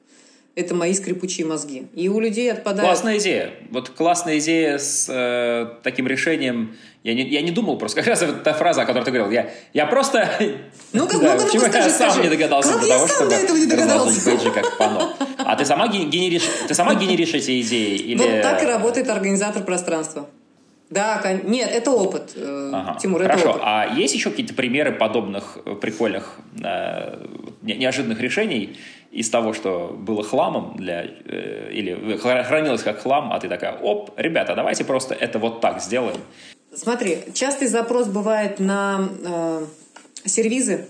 [0.55, 1.87] это мои скрипучие мозги.
[1.94, 2.87] И у людей отпадает...
[2.87, 3.53] Классная идея.
[3.70, 6.77] Вот классная идея с э, таким решением.
[7.03, 9.31] Я не, я не думал просто, как раз вот та фраза, о которой ты говорил.
[9.31, 10.29] Я, я просто...
[10.92, 14.25] Ну, как, да, ну, почему я сам скажи, не догадался как до того, чтобы разложить
[14.27, 15.16] бейджи как панно.
[15.38, 17.96] А ты сама генеришь, ты сама генеришь эти идеи?
[17.96, 18.18] Или...
[18.18, 20.29] Вот так и работает организатор пространства.
[20.92, 22.98] Да, нет, это опыт, э, ага.
[23.00, 23.40] Тимур, Хорошо.
[23.40, 23.62] это опыт.
[23.64, 27.26] А есть еще какие-то примеры подобных э, прикольных, э,
[27.62, 28.76] неожиданных решений
[29.11, 34.55] из того, что было хламом для или хранилось как хлам, а ты такая, оп, ребята,
[34.55, 36.18] давайте просто это вот так сделаем.
[36.74, 39.66] Смотри, частый запрос бывает на э,
[40.24, 40.88] сервизы.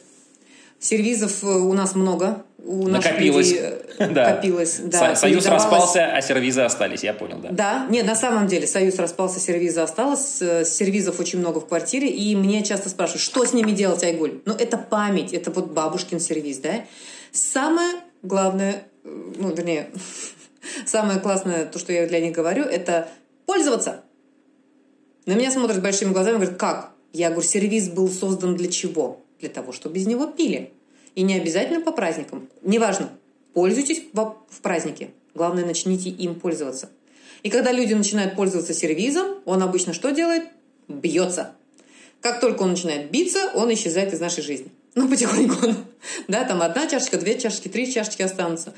[0.81, 3.51] Сервизов у нас много, у накопилось.
[3.51, 4.33] Людей э, да.
[4.33, 5.15] Копилось, да.
[5.15, 7.49] Союз распался, а сервизы остались, я понял, да.
[7.51, 12.09] Да, нет, на самом деле союз распался, сервизы осталось, э, сервизов очень много в квартире,
[12.09, 14.41] и мне часто спрашивают, что с ними делать, Айгуль?
[14.45, 16.85] Ну, это память, это вот бабушкин сервиз, да?
[17.33, 19.91] Самое главное, э, ну, вернее,
[20.87, 23.09] самое классное, то, что я для них говорю, это
[23.47, 24.03] пользоваться.
[25.27, 26.93] На меня смотрят большими глазами и говорят, как?
[27.13, 29.21] Я говорю, сервиз был создан для чего?
[29.41, 30.73] Для того, чтобы без него пили.
[31.15, 32.49] И не обязательно по праздникам.
[32.63, 33.11] Неважно,
[33.55, 35.11] пользуйтесь в празднике.
[35.35, 36.91] Главное, начните им пользоваться.
[37.43, 40.45] И когда люди начинают пользоваться сервизом, он обычно что делает?
[40.89, 41.55] Бьется.
[42.21, 44.71] Как только он начинает биться, он исчезает из нашей жизни.
[44.95, 45.57] Ну, потихоньку.
[46.27, 48.75] Да, там одна чашечка, две чашечки, три чашечки останутся.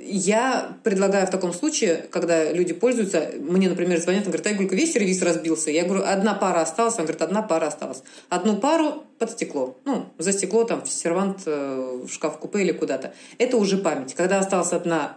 [0.00, 4.92] Я предлагаю в таком случае, когда люди пользуются, мне, например, звонят, он говорит, Айгулька, весь
[4.92, 5.70] сервис разбился.
[5.70, 8.02] Я говорю, одна пара осталась, он говорит, одна пара осталась.
[8.28, 9.76] Одну пару под стекло.
[9.84, 13.12] Ну, за стекло, там, в сервант, э, в шкаф-купе или куда-то.
[13.38, 14.14] Это уже память.
[14.14, 15.16] Когда осталась одна,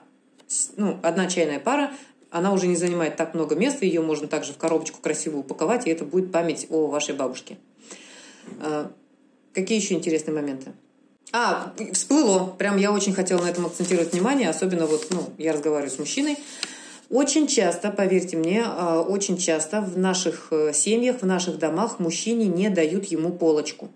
[0.78, 1.92] ну, одна чайная пара,
[2.32, 5.90] она уже не занимает так много места, ее можно также в коробочку красиво упаковать, и
[5.90, 7.58] это будет память о вашей бабушке.
[8.62, 8.92] А,
[9.54, 10.72] какие еще интересные моменты?
[11.34, 12.48] А, всплыло.
[12.58, 16.38] Прям я очень хотела на этом акцентировать внимание, особенно вот, ну, я разговариваю с мужчиной.
[17.10, 22.48] Очень часто, поверьте мне, а, очень часто в наших э, семьях, в наших домах мужчине
[22.48, 23.90] не дают ему полочку.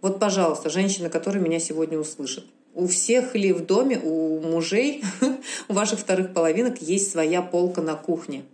[0.00, 2.44] Вот, пожалуйста, женщины, которые меня сегодня услышат.
[2.74, 5.02] У всех ли в доме, у мужей,
[5.68, 8.44] у ваших вторых половинок есть своя полка на кухне?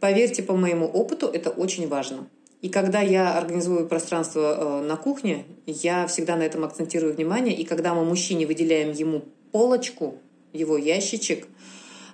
[0.00, 2.28] Поверьте, по моему опыту, это очень важно.
[2.60, 7.54] И когда я организую пространство э, на кухне, я всегда на этом акцентирую внимание.
[7.56, 10.18] И когда мы мужчине выделяем ему полочку,
[10.52, 11.46] его ящичек,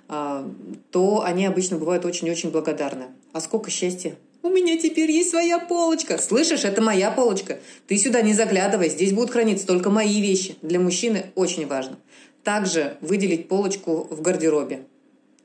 [0.07, 0.49] э,
[0.91, 3.05] то они обычно бывают очень-очень благодарны.
[3.33, 4.15] А сколько счастья!
[4.43, 6.19] У меня теперь есть своя полочка.
[6.19, 7.57] Слышишь, это моя полочка.
[7.87, 10.55] Ты сюда не заглядывай, здесь будут храниться только мои вещи.
[10.61, 11.97] Для мужчины очень важно.
[12.43, 14.85] Также выделить полочку в гардеробе.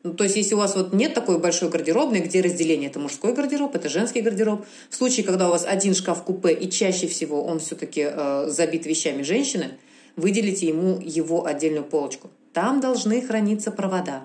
[0.02, 3.34] Ну, то есть, если у вас вот нет такой большой гардеробной, где разделение, это мужской
[3.34, 4.64] гардероб, это женский гардероб.
[4.88, 9.22] В случае, когда у вас один шкаф-купе, и чаще всего он все-таки э, забит вещами
[9.22, 9.78] женщины,
[10.16, 12.30] выделите ему его отдельную полочку.
[12.54, 14.24] Там должны храниться провода.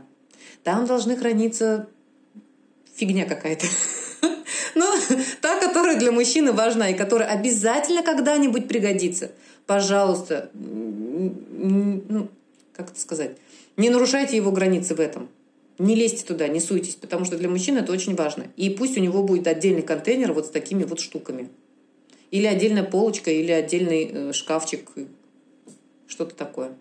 [0.64, 1.88] Там должны храниться
[2.96, 3.66] фигня какая-то.
[4.78, 4.86] Ну,
[5.40, 9.32] та, которая для мужчины важна и которая обязательно когда-нибудь пригодится.
[9.66, 12.28] Пожалуйста, ну,
[12.74, 13.38] как это сказать?
[13.78, 15.30] Не нарушайте его границы в этом.
[15.78, 18.48] Не лезьте туда, не суйтесь, потому что для мужчин это очень важно.
[18.56, 21.50] И пусть у него будет отдельный контейнер вот с такими вот штуками.
[22.32, 24.90] Или отдельная полочка, или отдельный э, шкафчик,
[26.08, 26.72] что-то такое.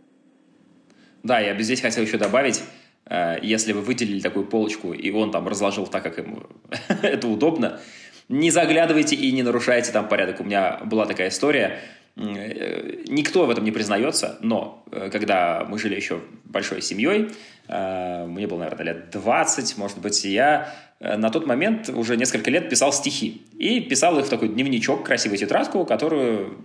[1.23, 2.63] Да, я бы здесь хотел еще добавить,
[3.07, 6.45] э, если вы выделили такую полочку, и он там разложил так, как ему
[7.03, 7.81] это удобно,
[8.29, 10.41] не заглядывайте и не нарушайте там порядок.
[10.41, 11.81] У меня была такая история,
[12.17, 17.31] э, никто в этом не признается, но когда мы жили еще большой семьей,
[17.68, 22.68] мне было, наверное, лет 20, может быть, и я на тот момент уже несколько лет
[22.68, 23.42] писал стихи.
[23.59, 26.59] И писал их в такой дневничок, красивую тетрадку, которую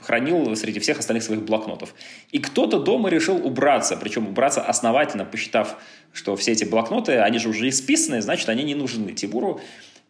[0.00, 1.94] хранил среди всех остальных своих блокнотов.
[2.30, 5.76] И кто-то дома решил убраться, причем убраться основательно, посчитав,
[6.12, 9.60] что все эти блокноты, они же уже исписаны, значит, они не нужны Тибуру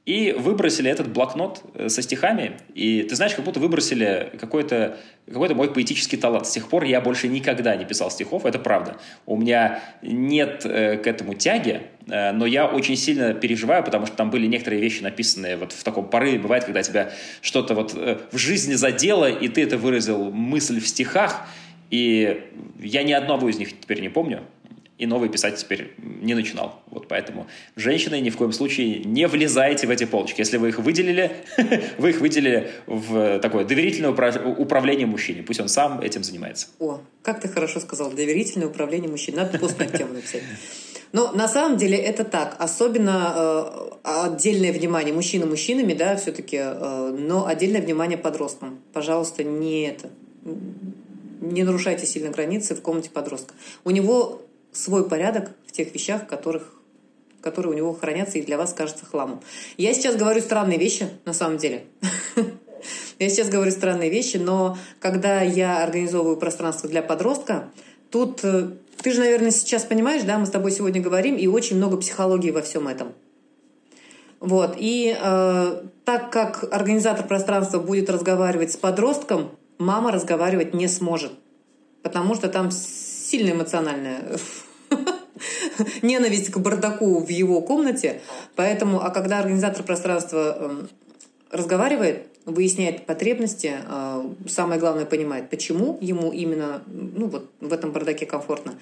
[0.07, 5.55] и выбросили этот блокнот э, со стихами, и ты знаешь, как будто выбросили какой-то какой
[5.55, 6.47] мой поэтический талант.
[6.47, 8.99] С тех пор я больше никогда не писал стихов, это правда.
[9.25, 14.14] У меня нет э, к этому тяги, э, но я очень сильно переживаю, потому что
[14.17, 16.38] там были некоторые вещи написанные вот в таком порыве.
[16.38, 21.47] Бывает, когда тебя что-то вот в жизни задело, и ты это выразил мысль в стихах,
[21.90, 22.43] и
[22.79, 24.43] я ни одного из них теперь не помню
[24.96, 26.83] и новый писать теперь не начинал.
[26.87, 30.40] Вот поэтому женщины ни в коем случае не влезайте в эти полочки.
[30.40, 31.33] Если вы их выделили,
[31.98, 35.42] вы их выделили в такое доверительное управление мужчине.
[35.42, 36.68] Пусть он сам этим занимается.
[36.78, 39.44] О, как ты хорошо сказал, доверительное управление мужчиной.
[39.44, 40.42] Надо пост на тему написать.
[41.14, 42.57] Но на самом деле это так.
[42.59, 48.80] Особенно э, отдельное внимание мужчинам мужчинами, да, все-таки, э, но отдельное внимание подросткам.
[48.92, 50.11] Пожалуйста, не это.
[51.40, 53.54] Не нарушайте сильно границы в комнате подростка.
[53.85, 54.43] У него
[54.75, 56.75] свой порядок в тех вещах, которых,
[57.41, 59.41] которые у него хранятся и для вас кажется хламом.
[59.77, 61.85] Я сейчас говорю странные вещи, на самом деле.
[63.19, 67.71] Я сейчас говорю странные вещи, но когда я организовываю пространство для подростка,
[68.11, 71.77] тут э, ты же, наверное, сейчас понимаешь, да, мы с тобой сегодня говорим, и очень
[71.77, 73.13] много психологии во всем этом.
[74.41, 74.77] Вот.
[74.79, 81.33] И э, так как организатор пространства будет разговаривать с подростком, мама разговаривать не сможет.
[82.03, 84.39] Потому что там сильно эмоциональная
[86.03, 88.20] ненависть к бардаку в его комнате.
[88.57, 90.88] Поэтому, а когда организатор пространства эм,
[91.51, 98.27] разговаривает, выясняет потребности, э, самое главное понимает, почему ему именно ну, вот в этом бардаке
[98.27, 98.75] комфортно.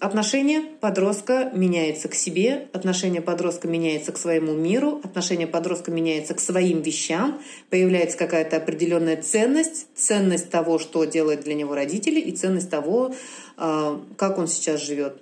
[0.00, 6.40] Отношение подростка меняется к себе, отношение подростка меняется к своему миру, отношение подростка меняется к
[6.40, 12.70] своим вещам, появляется какая-то определенная ценность, ценность того, что делают для него родители, и ценность
[12.70, 13.12] того,
[13.56, 15.20] а, как он сейчас живет.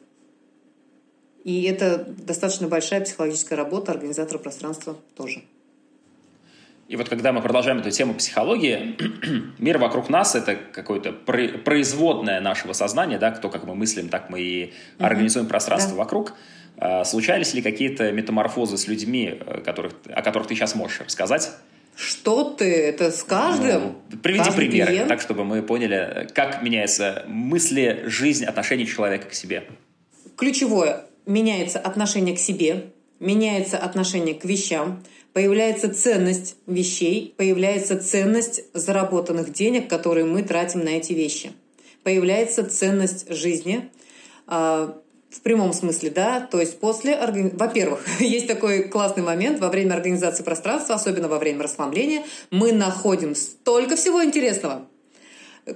[1.43, 5.43] И это достаточно большая психологическая работа организатора пространства тоже.
[6.89, 8.97] И вот когда мы продолжаем эту тему психологии,
[9.59, 14.41] мир вокруг нас— это какое-то производное нашего сознания, да, кто как мы мыслим, так мы
[14.41, 15.99] и организуем пространство да.
[15.99, 16.35] вокруг.
[16.79, 21.51] А, случались ли какие-то метаморфозы с людьми, э, которых, о которых ты сейчас можешь рассказать?
[21.97, 22.67] Что ты?
[22.67, 23.97] Это с каждым?
[24.11, 25.09] Ну, приведи Каждый примеры, клиент?
[25.09, 29.65] так чтобы мы поняли, как меняется мысли, жизнь, отношение человека к себе.
[30.37, 31.07] Ключевое.
[31.25, 35.03] Меняется отношение к себе, меняется отношение к вещам,
[35.37, 41.53] появляется ценность вещей, появляется ценность заработанных денег, которые мы тратим на эти вещи.
[42.05, 43.91] Появляется ценность жизни,
[44.47, 44.97] а,
[45.29, 47.19] в прямом смысле, да, то есть после,
[47.53, 53.35] во-первых, есть такой классный момент во время организации пространства, особенно во время расслабления, мы находим
[53.35, 54.89] столько всего интересного,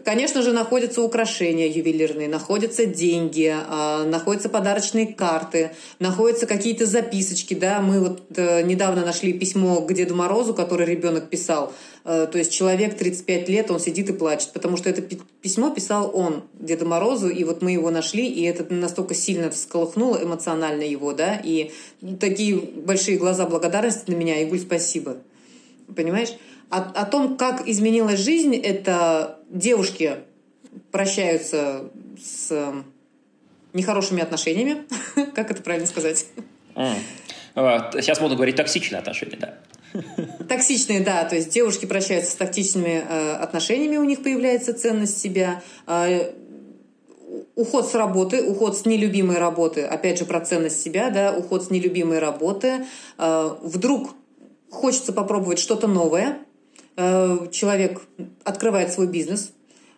[0.05, 7.55] Конечно же, находятся украшения ювелирные, находятся деньги, а, находятся подарочные карты, находятся какие-то записочки.
[7.55, 7.81] Да?
[7.81, 11.73] Мы вот э, недавно нашли письмо к Деду Морозу, которое ребенок писал.
[12.05, 16.13] Э, то есть человек 35 лет, он сидит и плачет, потому что это письмо писал
[16.15, 21.15] он Деду Морозу, и вот мы его нашли, и это настолько сильно всколыхнуло эмоционально его,
[21.15, 21.73] да, и
[22.21, 25.17] такие большие глаза благодарности на меня, Игуль, спасибо.
[25.97, 26.31] Понимаешь?
[26.71, 30.17] О, о том, как изменилась жизнь, это девушки
[30.91, 31.91] прощаются
[32.23, 32.73] с
[33.73, 34.85] нехорошими отношениями.
[35.35, 36.27] как это правильно сказать?
[37.55, 39.59] Сейчас можно говорить токсичные отношения, да.
[40.49, 45.63] Токсичные, да, то есть девушки прощаются с токсичными э, отношениями, у них появляется ценность себя.
[45.89, 46.33] Э,
[47.57, 51.71] уход с работы, уход с нелюбимой работы, опять же про ценность себя, да, уход с
[51.71, 52.87] нелюбимой работы.
[53.19, 54.15] Э, вдруг
[54.71, 56.39] хочется попробовать что-то новое,
[57.51, 58.01] человек
[58.45, 59.53] открывает свой бизнес,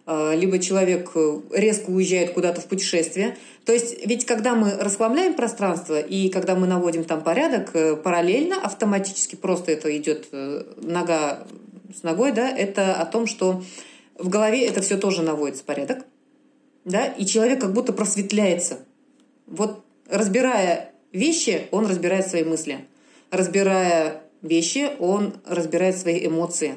[0.06, 3.36] э, либо человек э, резко уезжает куда-то в путешествие.
[3.64, 9.36] То есть ведь когда мы расхламляем пространство и когда мы наводим там порядок, параллельно, автоматически
[9.36, 10.28] просто это идет
[10.76, 11.46] нога
[11.94, 13.62] с ногой, да, это о том, что
[14.18, 16.04] в голове это все тоже наводится порядок.
[16.84, 18.80] да, и человек как будто просветляется.
[19.46, 22.86] Вот разбирая вещи, он разбирает свои мысли.
[23.30, 26.74] Разбирая вещи, он разбирает свои эмоции.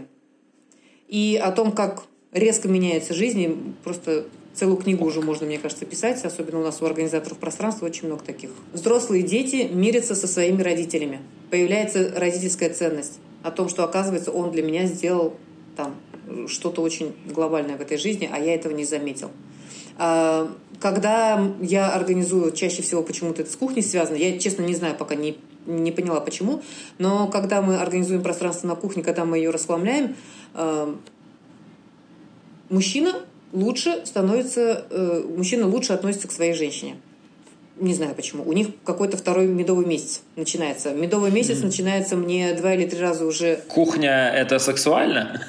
[1.07, 6.23] И о том, как резко меняется жизнь, просто целую книгу уже можно, мне кажется, писать,
[6.23, 8.49] особенно у нас у организаторов пространства очень много таких.
[8.73, 11.19] Взрослые дети мирятся со своими родителями.
[11.51, 15.35] Появляется родительская ценность о том, что, оказывается, он для меня сделал
[15.75, 15.95] там
[16.47, 19.29] что-то очень глобальное в этой жизни, а я этого не заметил.
[19.97, 24.95] А, когда я организую, чаще всего почему-то это с кухней связано, я, честно, не знаю,
[24.95, 26.61] пока не, не поняла, почему,
[26.97, 30.15] но когда мы организуем пространство на кухне, когда мы ее расхламляем,
[32.69, 33.15] мужчина
[33.51, 36.97] лучше становится, э, мужчина лучше относится к своей женщине.
[37.77, 38.43] Не знаю почему.
[38.43, 40.93] У них какой-то второй медовый месяц начинается.
[40.93, 41.65] Медовый месяц mm.
[41.65, 43.57] начинается мне два или три раза уже.
[43.67, 45.41] Кухня это сексуально?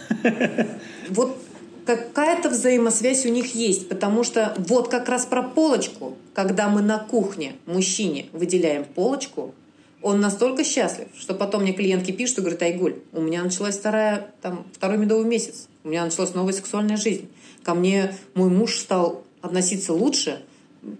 [1.08, 1.38] Вот
[1.84, 6.98] какая-то взаимосвязь у них есть, потому что вот как раз про полочку, когда мы на
[6.98, 9.54] кухне мужчине выделяем полочку,
[10.02, 14.32] он настолько счастлив, что потом мне клиентки пишут и говорят, Айгуль, у меня началась вторая,
[14.42, 17.28] там, второй медовый месяц, у меня началась новая сексуальная жизнь.
[17.62, 20.42] Ко мне мой муж стал относиться лучше,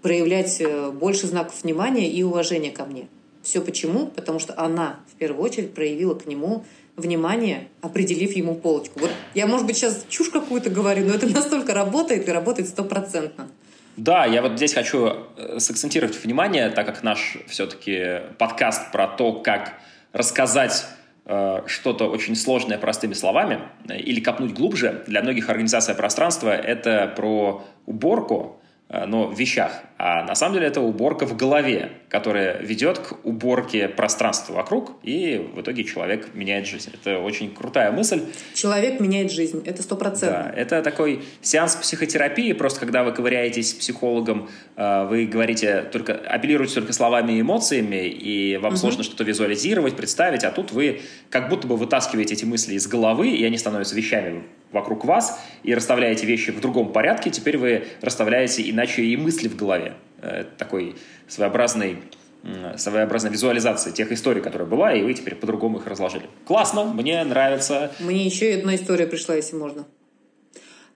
[0.01, 3.07] проявлять э, больше знаков внимания и уважения ко мне.
[3.41, 4.07] Все почему?
[4.07, 6.65] Потому что она в первую очередь проявила к нему
[6.97, 8.99] внимание, определив ему полочку.
[8.99, 13.47] Вот я, может быть, сейчас чушь какую-то говорю, но это настолько работает и работает стопроцентно.
[13.97, 19.33] Да, я вот здесь хочу э, сакцентировать внимание, так как наш все-таки подкаст про то,
[19.33, 19.73] как
[20.13, 20.85] рассказать
[21.25, 25.03] э, что-то очень сложное простыми словами э, или копнуть глубже.
[25.07, 29.81] Для многих организация пространства— это про уборку, Э, но в вещах.
[29.97, 35.49] А на самом деле это уборка в голове, которая ведет к уборке пространства вокруг, и
[35.55, 36.91] в итоге человек меняет жизнь.
[36.93, 38.21] Это очень крутая мысль.
[38.53, 40.45] Человек меняет жизнь, это сто процентов.
[40.45, 46.13] Да, это такой сеанс психотерапии, просто когда вы ковыряетесь с психологом, э, вы говорите только,
[46.13, 48.77] апеллируете только словами и эмоциями, и вам угу.
[48.77, 53.29] сложно что-то визуализировать, представить, а тут вы как будто бы вытаскиваете эти мысли из головы,
[53.29, 58.69] и они становятся вещами вокруг вас и расставляете вещи в другом порядке, теперь вы расставляете
[58.69, 59.86] иначе и мысли в голове.
[60.21, 60.95] Э, такой
[61.27, 61.99] своеобразный
[62.77, 66.29] своеобразная визуализация тех историй, которые была, и вы теперь по-другому их разложили.
[66.45, 67.91] Классно, мне нравится.
[67.99, 69.85] Мне еще одна история пришла, если можно.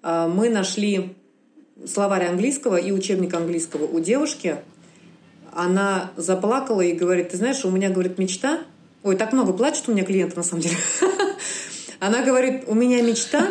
[0.02, 1.14] А, мы нашли
[1.86, 4.58] словарь английского и учебник английского у девушки.
[5.52, 8.60] Она заплакала и говорит, ты знаешь, у меня, говорит, мечта.
[9.04, 10.78] Ой, так много плачет у меня клиентов, на самом деле.
[12.00, 13.48] Она говорит, у меня мечта,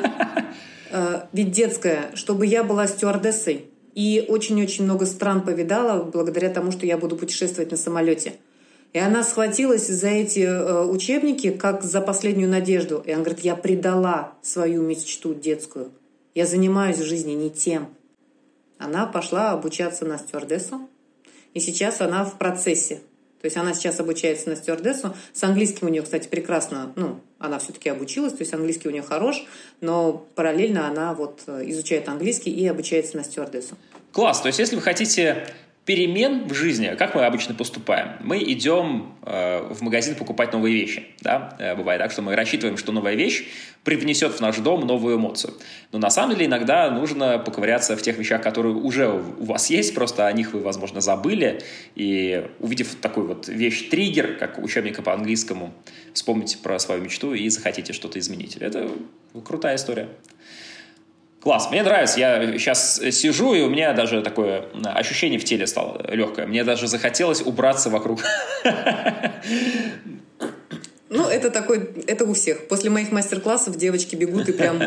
[0.91, 3.69] э, ведь детская, чтобы я была стюардессой.
[3.95, 8.34] И очень-очень много стран повидала благодаря тому, что я буду путешествовать на самолете.
[8.93, 13.03] И она схватилась за эти э, учебники как за последнюю надежду.
[13.07, 15.93] И она говорит, я предала свою мечту детскую.
[16.34, 17.88] Я занимаюсь в жизни не тем.
[18.78, 20.88] Она пошла обучаться на стюардессу.
[21.55, 23.01] И сейчас она в процессе
[23.41, 25.14] то есть она сейчас обучается на стюардессу.
[25.32, 29.03] С английским у нее, кстати, прекрасно, ну, она все-таки обучилась, то есть английский у нее
[29.03, 29.45] хорош,
[29.80, 33.76] но параллельно она вот э, изучает английский и обучается на стюардессу.
[34.12, 34.41] Класс.
[34.41, 35.47] То есть если вы хотите
[35.85, 38.11] перемен в жизни, как мы обычно поступаем?
[38.20, 41.07] Мы идем э, в магазин покупать новые вещи.
[41.20, 41.57] Да?
[41.59, 43.47] Э, бывает так, что мы рассчитываем, что новая вещь
[43.83, 45.55] привнесет в наш дом новую эмоцию.
[45.91, 49.95] Но на самом деле иногда нужно поковыряться в тех вещах, которые уже у вас есть,
[49.95, 51.62] просто о них вы, возможно, забыли.
[51.95, 55.72] И увидев такой вот вещь-триггер, как учебника по английскому,
[56.12, 58.57] вспомните про свою мечту и захотите что-то изменить.
[58.57, 58.91] Это
[59.45, 60.09] крутая история.
[61.41, 62.20] Класс, мне нравится.
[62.20, 66.47] Я сейчас сижу, и у меня даже такое ощущение в теле стало легкое.
[66.47, 68.20] Мне даже захотелось убраться вокруг.
[71.09, 72.68] Ну, это такой, это у всех.
[72.68, 74.80] После моих мастер-классов девочки бегут и прям...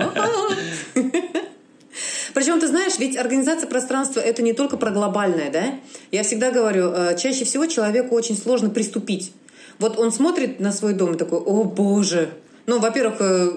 [2.34, 5.76] Причем, ты знаешь, ведь организация пространства– это не только про глобальное, да?
[6.12, 9.34] Я всегда говорю, э, чаще всего человеку очень сложно приступить.
[9.78, 12.30] Вот он смотрит на свой дом и такой, о боже.
[12.66, 13.52] Ну, во-первых, э,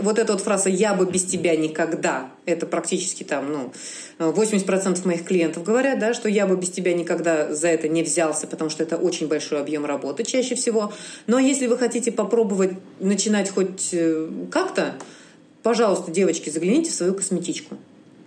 [0.00, 3.72] вот эта вот фраза «я бы без тебя никогда», это практически там, ну,
[4.18, 8.46] 80% моих клиентов говорят, да, что я бы без тебя никогда за это не взялся,
[8.46, 10.92] потому что это очень большой объем работы чаще всего.
[11.26, 14.94] Но если вы хотите попробовать начинать хоть э, как-то,
[15.62, 17.76] пожалуйста, девочки, загляните в свою косметичку.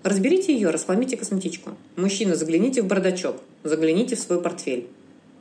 [0.03, 1.71] Разберите ее, расхламите косметичку.
[1.95, 4.87] Мужчина, загляните в бардачок, загляните в свой портфель.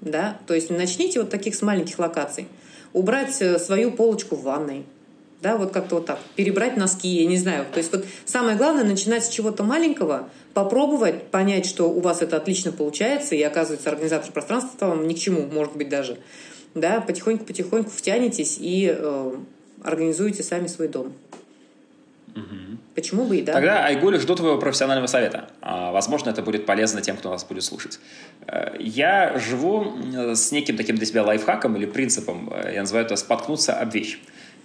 [0.00, 0.38] Да?
[0.46, 2.46] То есть начните вот таких с маленьких локаций.
[2.92, 4.84] Убрать э, свою полочку в ванной,
[5.43, 7.64] да, вот как-то вот так, перебрать носки, я не знаю.
[7.72, 12.36] То есть вот самое главное начинать с чего-то маленького, попробовать, понять, что у вас это
[12.36, 16.18] отлично получается, и оказывается организатор пространства вам ни к чему, может быть даже,
[16.74, 19.34] да, потихоньку-потихоньку втянетесь и э,
[19.82, 21.12] организуете сами свой дом.
[22.36, 22.78] Угу.
[22.95, 23.55] Почему бы и да?
[23.55, 25.49] Тогда, Айгуль, жду твоего профессионального совета.
[25.62, 27.99] А, возможно, это будет полезно тем, кто нас будет слушать.
[28.47, 29.95] Э, я живу
[30.34, 34.20] с неким таким для себя лайфхаком или принципом, э, я называю это «споткнуться об вещь».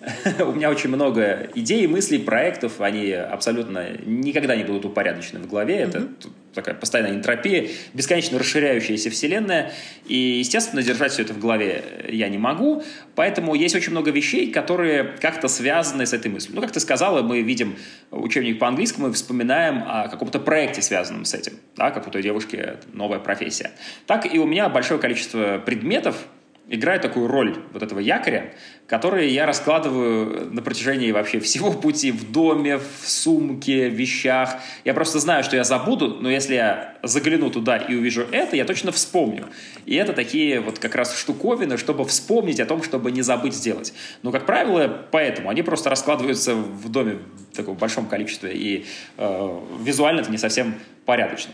[0.39, 5.75] У меня очень много идей, мыслей, проектов, они абсолютно никогда не будут упорядочены в голове.
[5.75, 6.07] Это
[6.53, 9.73] такая постоянная энтропия, бесконечно расширяющаяся вселенная.
[10.07, 12.83] И, естественно, держать все это в голове я не могу.
[13.15, 16.55] Поэтому есть очень много вещей, которые как-то связаны с этой мыслью.
[16.55, 17.75] Ну, как ты сказала, мы видим
[18.11, 21.53] учебник по английскому и вспоминаем о каком-то проекте, связанном с этим.
[21.75, 23.71] Да, как у той девушки новая профессия.
[24.07, 26.25] Так и у меня большое количество предметов,
[26.67, 28.53] играет такую роль вот этого якоря,
[28.87, 34.57] который я раскладываю на протяжении вообще всего пути в доме, в сумке, в вещах.
[34.83, 38.65] Я просто знаю, что я забуду, но если я загляну туда и увижу это, я
[38.65, 39.45] точно вспомню.
[39.85, 43.93] И это такие вот как раз штуковины, чтобы вспомнить о том, чтобы не забыть сделать.
[44.23, 47.19] Но, как правило, поэтому они просто раскладываются в доме
[47.51, 48.85] в таком большом количестве, и
[49.17, 51.53] э, визуально это не совсем порядочно.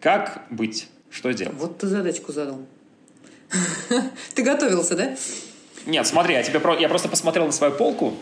[0.00, 0.88] Как быть?
[1.10, 1.56] Что делать?
[1.58, 2.66] Вот ты задачку задал.
[4.34, 5.14] Ты готовился, да?
[5.86, 6.76] Нет, смотри, я, тебе про...
[6.76, 8.14] я просто посмотрел на свою полку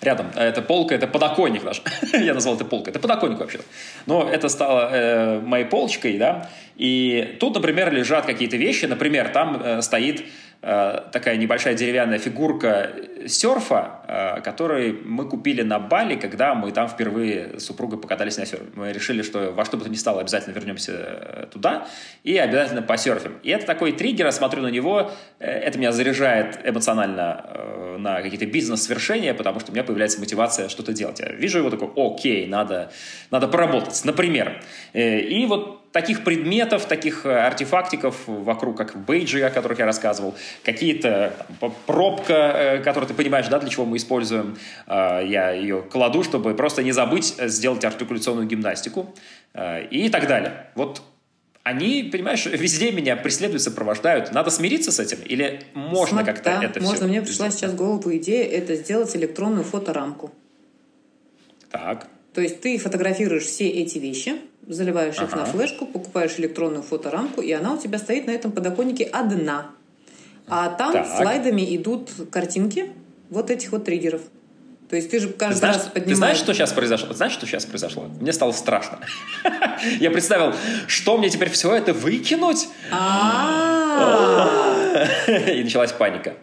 [0.00, 0.30] рядом.
[0.34, 1.82] А это полка, это подоконник наш.
[2.12, 2.92] я назвал это полкой.
[2.92, 3.60] Это подоконник вообще.
[4.06, 6.50] Но это стало э, моей полочкой, да.
[6.76, 8.86] И тут, например, лежат какие-то вещи.
[8.86, 10.24] Например, там э, стоит
[10.62, 12.90] Э, такая небольшая деревянная фигурка
[13.28, 18.46] серфа, э, который мы купили на Бали, когда мы там впервые с супругой покатались на
[18.46, 18.66] серфе.
[18.74, 21.86] Мы решили, что во что бы то ни стало, обязательно вернемся э, туда
[22.24, 23.38] и обязательно посерфим.
[23.42, 29.34] И это такой триггер, я смотрю на него, это меня заряжает эмоционально на какие-то бизнес-свершения,
[29.34, 31.20] потому что у меня появляется мотивация что-то делать.
[31.20, 32.90] Я вижу его такой, окей, надо,
[33.30, 34.62] надо поработать, например.
[34.94, 41.32] И вот таких предметов, таких э, артефактиков вокруг, как бейджи, о которых я рассказывал, какие-то
[41.86, 44.56] пробка, э, которую ты понимаешь, да, для чего мы используем,
[44.86, 49.14] э, я ее кладу, чтобы просто не забыть сделать артикуляционную гимнастику
[49.90, 50.68] и так далее.
[50.76, 51.02] Вот
[51.62, 54.32] они, понимаешь, везде меня преследуют, сопровождают.
[54.32, 55.18] Надо смириться с этим?
[55.24, 56.96] Или можно как-то да, это можно.
[56.96, 57.06] все?
[57.06, 60.32] Мне пришла сейчас в голову идея это сделать электронную фоторамку.
[61.70, 62.08] Так.
[62.32, 64.36] То есть ты фотографируешь все эти вещи,
[64.66, 65.26] заливаешь ага.
[65.26, 69.72] их на флешку, покупаешь электронную фоторамку, и она у тебя стоит на этом подоконнике одна.
[70.50, 71.06] А там так.
[71.16, 72.92] слайдами идут картинки
[73.30, 74.22] вот этих вот триггеров.
[74.88, 76.08] То есть ты же каждый ты знаешь, раз поднимаешь...
[76.08, 77.12] Ты знаешь, что сейчас произошло?
[77.14, 78.08] Знаешь, что сейчас произошло?
[78.20, 78.98] Мне стало страшно.
[80.00, 80.52] Я представил,
[80.88, 82.68] что мне теперь все это выкинуть?
[82.90, 84.48] А.
[85.28, 86.34] И началась паника.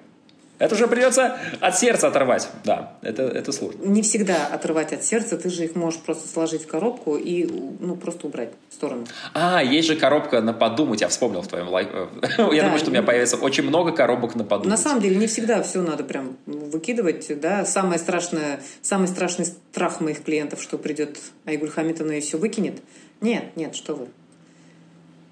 [0.60, 2.50] Это уже придется от сердца оторвать.
[2.64, 3.84] Да, это, это сложно.
[3.86, 5.38] Не всегда отрывать от сердца.
[5.38, 7.46] Ты же их можешь просто сложить в коробку и
[7.80, 9.06] ну, просто убрать в сторону.
[9.34, 11.02] А, есть же коробка на подумать.
[11.02, 11.90] Я вспомнил в твоем лайф.
[12.38, 14.70] Я думаю, что у меня появится очень много коробок на подумать.
[14.70, 17.28] На самом деле, не всегда все надо прям выкидывать.
[17.40, 17.64] Да?
[17.66, 22.82] Самое страшное, самый страшный страх моих клиентов, что придет Айгуль Хамитовна и все выкинет.
[23.22, 24.08] Нет, нет, что вы.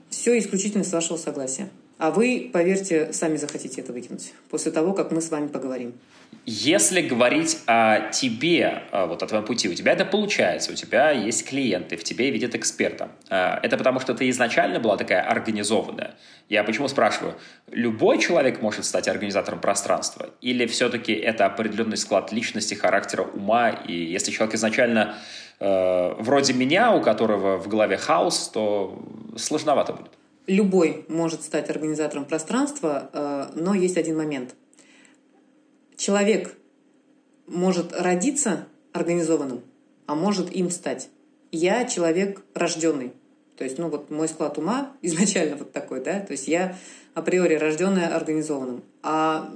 [0.09, 1.69] Все исключительно с вашего согласия.
[1.97, 5.93] А вы, поверьте, сами захотите это выкинуть после того, как мы с вами поговорим.
[6.45, 11.47] Если говорить о тебе, вот о твоем пути, у тебя это получается, у тебя есть
[11.47, 13.09] клиенты, в тебе видят эксперта.
[13.29, 16.15] А, это потому, что ты изначально была такая организованная.
[16.49, 17.35] Я почему спрашиваю?
[17.71, 20.29] Любой человек может стать организатором пространства?
[20.41, 23.69] Или все-таки это определенный склад личности, характера, ума?
[23.69, 25.15] И если человек изначально
[25.59, 29.01] э, вроде меня, у которого в голове хаос, то
[29.37, 30.11] сложновато будет
[30.47, 34.55] любой может стать организатором пространства, э, но есть один момент.
[35.97, 36.55] Человек
[37.47, 39.61] может родиться организованным,
[40.05, 41.09] а может им стать.
[41.51, 43.13] Я человек рожденный.
[43.57, 46.77] То есть, ну вот мой склад ума изначально вот такой, да, то есть я
[47.13, 48.83] априори рожденная организованным.
[49.01, 49.51] А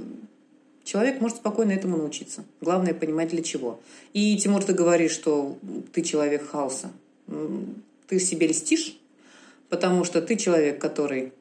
[0.83, 2.45] человек может спокойно этому научиться.
[2.61, 3.79] Главное понимать для чего.
[4.13, 5.57] И, Тимур, ты говоришь, что
[5.91, 6.91] ты человек хаоса.
[8.07, 8.98] Ты себе льстишь,
[9.69, 11.33] потому что ты человек, который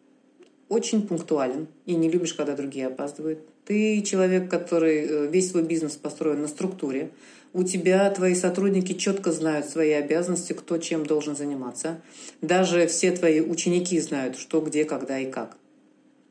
[0.69, 3.41] очень пунктуален и не любишь, когда другие опаздывают.
[3.65, 7.11] Ты человек, который э, весь свой бизнес построен на структуре.
[7.55, 12.01] У тебя твои сотрудники четко знают свои обязанности, кто чем должен заниматься.
[12.43, 15.57] Даже все твои ученики знают, что, где, когда и как.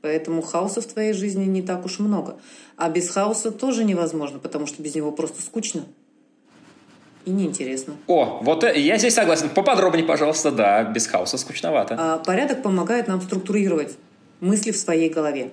[0.02, 2.40] Поэтому хаоса в твоей жизни не так уж много.
[2.76, 5.86] А без хаоса тоже невозможно, потому что без него просто скучно
[7.28, 7.98] и неинтересно.
[8.08, 9.50] О, вот э, я здесь согласен.
[9.50, 11.96] Поподробнее, пожалуйста, да, без хаоса скучновато.
[12.00, 13.98] А, порядок помогает нам структурировать
[14.40, 15.52] мысли в своей голове.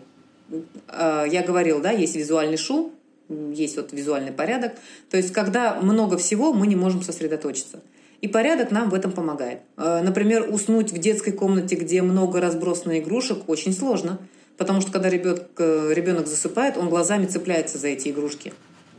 [0.88, 2.92] А, я говорил, да, есть визуальный шум,
[3.28, 4.74] есть вот визуальный порядок.
[5.10, 7.80] То есть, когда много всего, мы не можем сосредоточиться.
[8.20, 9.58] И порядок нам в этом помогает.
[9.76, 14.20] А, например, уснуть в детской комнате, где много разбросанных игрушек, очень сложно.
[14.56, 18.52] Потому что когда ребенок, э, ребенок засыпает, он глазами цепляется за эти игрушки.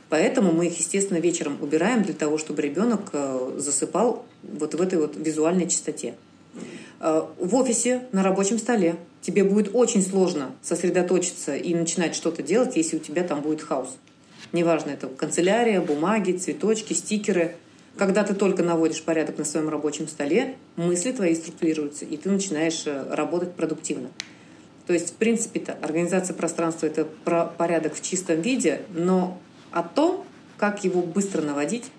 [0.10, 5.00] Поэтому мы их, естественно, вечером убираем для того, чтобы ребенок э, засыпал вот в этой
[5.00, 6.14] вот визуальной чистоте.
[7.00, 12.76] Э, в офисе, на рабочем столе тебе будет очень сложно сосредоточиться и начинать что-то делать,
[12.76, 13.98] если у тебя там будет хаос.
[14.52, 17.56] Неважно, это канцелярия, бумаги, цветочки, стикеры.
[17.98, 22.84] Когда ты только наводишь порядок на своем рабочем столе, мысли твои структурируются, и ты начинаешь
[22.86, 24.10] э, работать продуктивно.
[24.86, 29.40] То есть, в принципе-то, организация пространства– это про порядок в чистом виде, но
[29.72, 30.26] о том,
[30.58, 31.92] как его быстро наводить,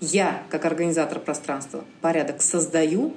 [0.00, 3.14] я, как организатор пространства, порядок создаю,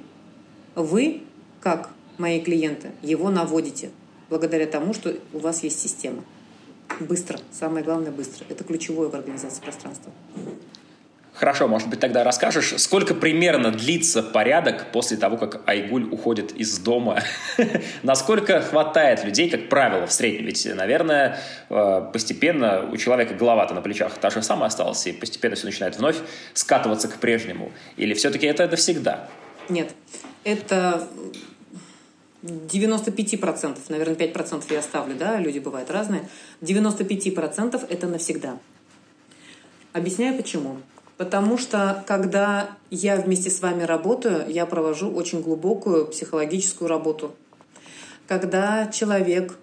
[0.74, 1.22] вы,
[1.60, 3.90] как мои клиенты, его наводите
[4.28, 6.24] благодаря тому, что у вас есть система.
[7.00, 7.38] Быстро.
[7.52, 8.44] Самое главное– быстро.
[8.48, 10.12] Это ключевое в организации пространства.
[11.40, 16.78] Хорошо, может быть, тогда расскажешь, сколько примерно длится порядок после того, как Айгуль уходит из
[16.78, 17.22] дома?
[18.02, 20.44] Насколько хватает людей, как правило, в среднем?
[20.44, 21.38] Ведь, наверное,
[21.70, 25.96] э, постепенно у человека голова-то на плечах та же самая осталась, и постепенно все начинает
[25.96, 26.16] вновь
[26.52, 27.72] скатываться к прежнему.
[27.96, 29.26] Или все-таки это навсегда?
[29.70, 29.94] Нет,
[30.44, 31.08] это
[32.42, 36.28] 95%, наверное, 5% я оставлю, да, люди бывают разные.
[36.60, 38.58] 95% это навсегда.
[39.94, 40.76] Объясняю почему.
[41.20, 47.32] Потому что, когда я вместе с вами работаю, я провожу очень глубокую психологическую работу.
[48.26, 49.58] Когда человек,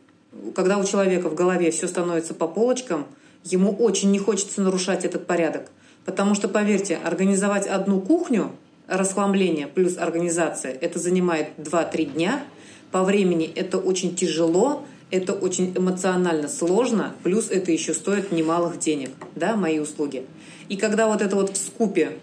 [0.54, 3.08] когда у человека в голове все становится по полочкам,
[3.44, 5.72] ему очень не хочется нарушать этот порядок.
[6.06, 8.52] Потому что, поверьте, организовать одну кухню,
[8.88, 12.44] расхламление плюс организация, это занимает 2-3 дня.
[12.92, 19.10] По времени это очень тяжело, это очень эмоционально сложно, плюс это еще стоит немалых денег,
[19.34, 20.28] да, мои услуги.
[20.70, 22.20] И когда вот это вот в скупе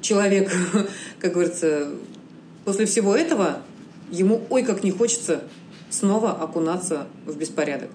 [0.00, 0.50] человек,
[1.18, 1.90] как говорится,
[2.64, 3.62] после всего этого,
[4.10, 5.44] ему ой как не хочется
[5.90, 7.90] снова окунаться в беспорядок.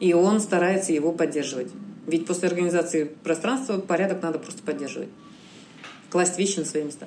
[0.00, 1.68] И он старается его поддерживать.
[2.06, 5.08] Ведь после организации пространства порядок надо просто поддерживать.
[6.10, 7.06] Класть вещи на свои места.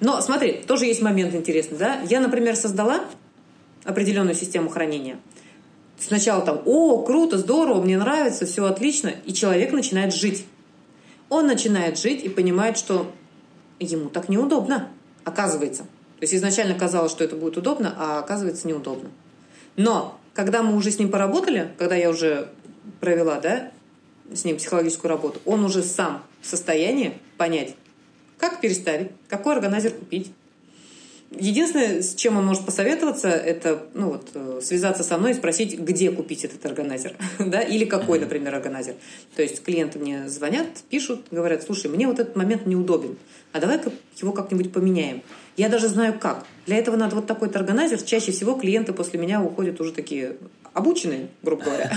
[0.00, 1.78] Но смотри, тоже есть момент интересный.
[1.78, 2.00] Да?
[2.08, 3.04] Я, например, создала
[3.84, 5.18] определенную систему хранения.
[5.98, 9.12] Сначала там, о, круто, здорово, мне нравится, все отлично.
[9.24, 10.44] И человек начинает жить
[11.34, 13.10] он начинает жить и понимает, что
[13.78, 14.88] ему так неудобно,
[15.24, 15.82] оказывается.
[15.82, 19.10] То есть изначально казалось, что это будет удобно, а оказывается неудобно.
[19.76, 22.50] Но когда мы уже с ним поработали, когда я уже
[23.00, 23.70] провела да,
[24.32, 27.74] с ним психологическую работу, он уже сам в состоянии понять,
[28.38, 30.32] как переставить, какой органайзер купить,
[31.38, 35.78] Единственное, с чем он может посоветоваться, это ну, вот, э, связаться со мной и спросить,
[35.78, 38.94] где купить этот органайзер, да, или какой, например, органайзер.
[39.36, 43.16] То есть клиенты мне звонят, пишут, говорят, слушай, мне вот этот момент неудобен,
[43.52, 45.22] а давай-ка его как-нибудь поменяем.
[45.56, 46.46] Я даже знаю как.
[46.66, 48.02] Для этого надо вот такой органайзер.
[48.02, 50.36] Чаще всего клиенты после меня уходят уже такие
[50.74, 51.90] обученные, грубо говоря.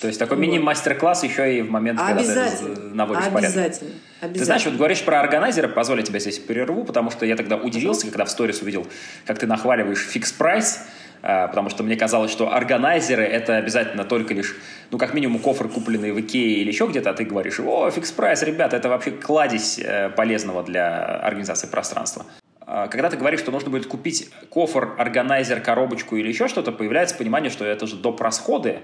[0.00, 3.56] То есть такой мини-мастер-класс еще и в момент, когда ты наводишь порядок.
[3.56, 3.90] Обязательно.
[4.20, 8.06] Ты знаешь, вот говоришь про органайзеры, позволь тебя здесь перерву, потому что я тогда удивился,
[8.06, 8.86] когда в сторис увидел,
[9.26, 10.80] как ты нахваливаешь фикс прайс,
[11.22, 14.56] а, потому что мне казалось, что органайзеры это обязательно только лишь,
[14.90, 18.10] ну, как минимум, кофры, купленные в Икее или еще где-то, а ты говоришь, о, фикс
[18.12, 22.24] прайс, ребята, это вообще кладезь э, полезного для организации пространства.
[22.72, 27.16] А, когда ты говоришь, что нужно будет купить кофр, органайзер, коробочку или еще что-то, появляется
[27.16, 28.20] понимание, что это же доп.
[28.20, 28.82] расходы,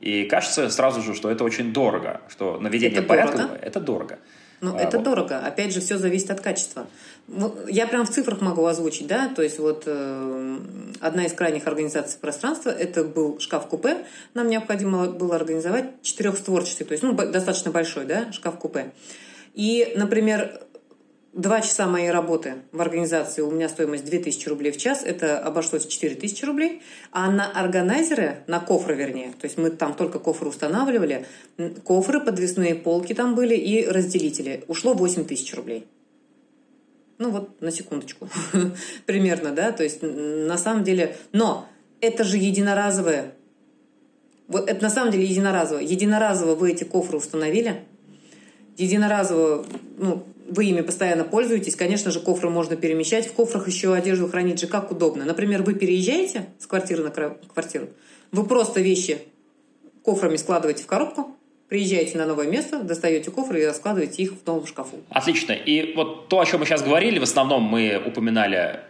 [0.00, 3.58] и кажется сразу же, что это очень дорого, что наведение это порядка дорого.
[3.60, 4.18] это дорого.
[4.60, 5.04] Ну, а, это вот.
[5.04, 5.40] дорого.
[5.40, 6.86] Опять же, все зависит от качества.
[7.68, 10.58] Я прям в цифрах могу озвучить, да, то есть вот э,
[11.00, 14.06] одна из крайних организаций пространства, это был шкаф-купе.
[14.34, 18.92] Нам необходимо было организовать четырехстворчатый, то есть, ну, достаточно большой, да, шкаф-купе.
[19.54, 20.60] И, например,
[21.34, 25.84] Два часа моей работы в организации у меня стоимость 2000 рублей в час, это обошлось
[25.84, 26.80] 4000 рублей,
[27.10, 31.26] а на органайзеры, на кофры вернее, то есть мы там только кофры устанавливали,
[31.82, 35.88] кофры, подвесные полки там были и разделители, ушло 8000 рублей.
[37.18, 38.28] Ну вот, на секундочку,
[39.06, 41.66] примерно, да, то есть на самом деле, но
[42.00, 43.34] это же единоразовое,
[44.46, 45.80] вот это на самом деле единоразово.
[45.80, 47.82] Единоразово вы эти кофры установили,
[48.76, 49.66] единоразово,
[49.98, 53.26] ну, вы ими постоянно пользуетесь, конечно же, кофры можно перемещать.
[53.26, 55.24] В кофрах еще одежду хранить же как удобно.
[55.24, 57.88] Например, вы переезжаете с квартиры на квартиру,
[58.32, 59.18] вы просто вещи
[60.02, 61.36] кофрами складываете в коробку,
[61.68, 64.98] приезжаете на новое место, достаете кофры и раскладываете их в новом шкафу.
[65.08, 65.52] Отлично.
[65.52, 68.80] И вот то, о чем мы сейчас говорили, в основном мы упоминали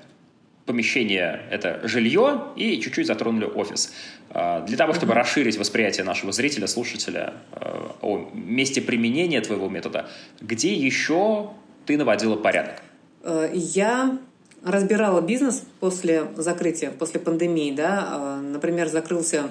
[0.67, 3.93] помещение– это жилье, и чуть-чуть затронули офис.
[4.31, 10.09] А, для того, чтобы расширить восприятие нашего зрителя, слушателя а, о месте применения твоего метода,
[10.41, 11.51] где еще
[11.87, 12.83] ты наводила порядок?
[13.23, 14.19] Э, я
[14.65, 17.73] разбирала бизнес после закрытия, после пандемии.
[17.73, 18.09] Да?
[18.09, 19.51] А, например, закрылся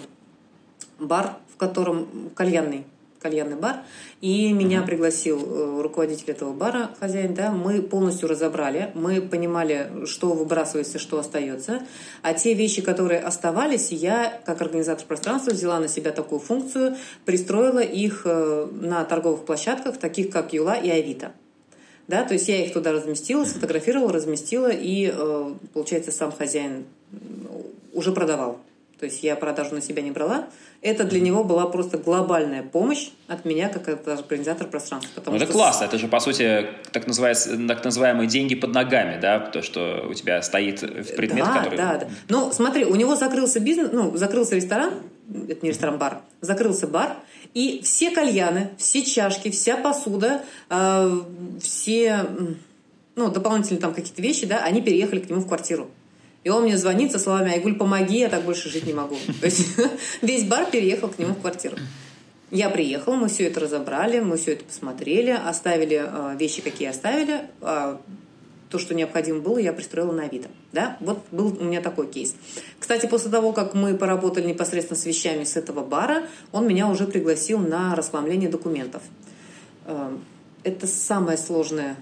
[0.99, 2.86] бар, в котором кальянный,
[3.24, 3.78] кальянный бар,
[4.21, 10.34] и меня пригласил э, руководитель этого бара, хозяин, да, мы полностью разобрали, мы понимали, что
[10.34, 11.82] выбрасывается, что остается,
[12.21, 17.80] а те вещи, которые оставались, я, как организатор пространства, взяла на себя такую функцию, пристроила
[17.80, 21.32] их э, на торговых площадках, таких как Юла и Авито.
[22.07, 26.84] Да, то есть я их туда разместила, сфотографировала, разместила, и, э, получается, сам хозяин
[27.93, 28.59] уже продавал.
[29.04, 30.47] То есть я продажу на себя не брала.
[30.82, 35.12] Это для него была просто глобальная помощь от меня, как организатор пространства.
[35.16, 35.84] Потому ну, это классно.
[35.84, 39.41] Это же, по сути, так, так называемые деньги под ногами, да?
[39.41, 40.80] То, что у тебя стоит
[41.18, 41.78] предмет, да, который...
[41.78, 42.08] Да, да.
[42.30, 44.93] Ну, смотри, у него закрылся бизнес, ну, закрылся ресторан,
[45.49, 47.18] это не ресторан, бар, закрылся бар,
[47.54, 51.22] и все кальяны, все чашки, вся посуда, э,
[51.62, 52.26] все,
[53.18, 55.89] ну, дополнительные там какие-то вещи, да, они переехали к нему в квартиру.
[56.44, 59.16] И он мне звонит со словами «Айгуль, помоги, я так больше жить не могу».
[59.39, 59.78] То есть
[60.22, 61.78] весь бар переехал к нему в квартиру.
[62.52, 67.50] Я приехала, мы все это разобрали, мы все это посмотрели, оставили э, вещи, какие оставили.
[67.62, 67.98] Э,
[68.70, 70.50] то, что необходимо было, я пристроила на Авито.
[70.72, 70.98] Да?
[71.00, 72.36] Вот был у меня такой кейс.
[72.80, 77.08] Кстати, после того, как мы поработали непосредственно с вещами с этого бара, он меня уже
[77.08, 79.02] пригласил на расхламление документов.
[79.86, 80.16] Э,
[80.64, 81.96] это самое сложное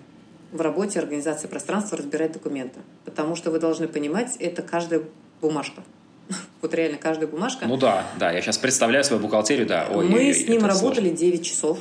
[0.52, 2.80] в работе организации пространства разбирать документы.
[3.06, 5.04] Потому что вы должны понимать, это каждая
[5.42, 5.84] бумажка.
[6.62, 7.66] Вот реально каждая бумажка.
[7.68, 9.88] Ну да, да, я сейчас представляю свою бухгалтерию, да.
[9.92, 11.18] Ой, Мы с ним работали сложно.
[11.18, 11.80] 9 часов,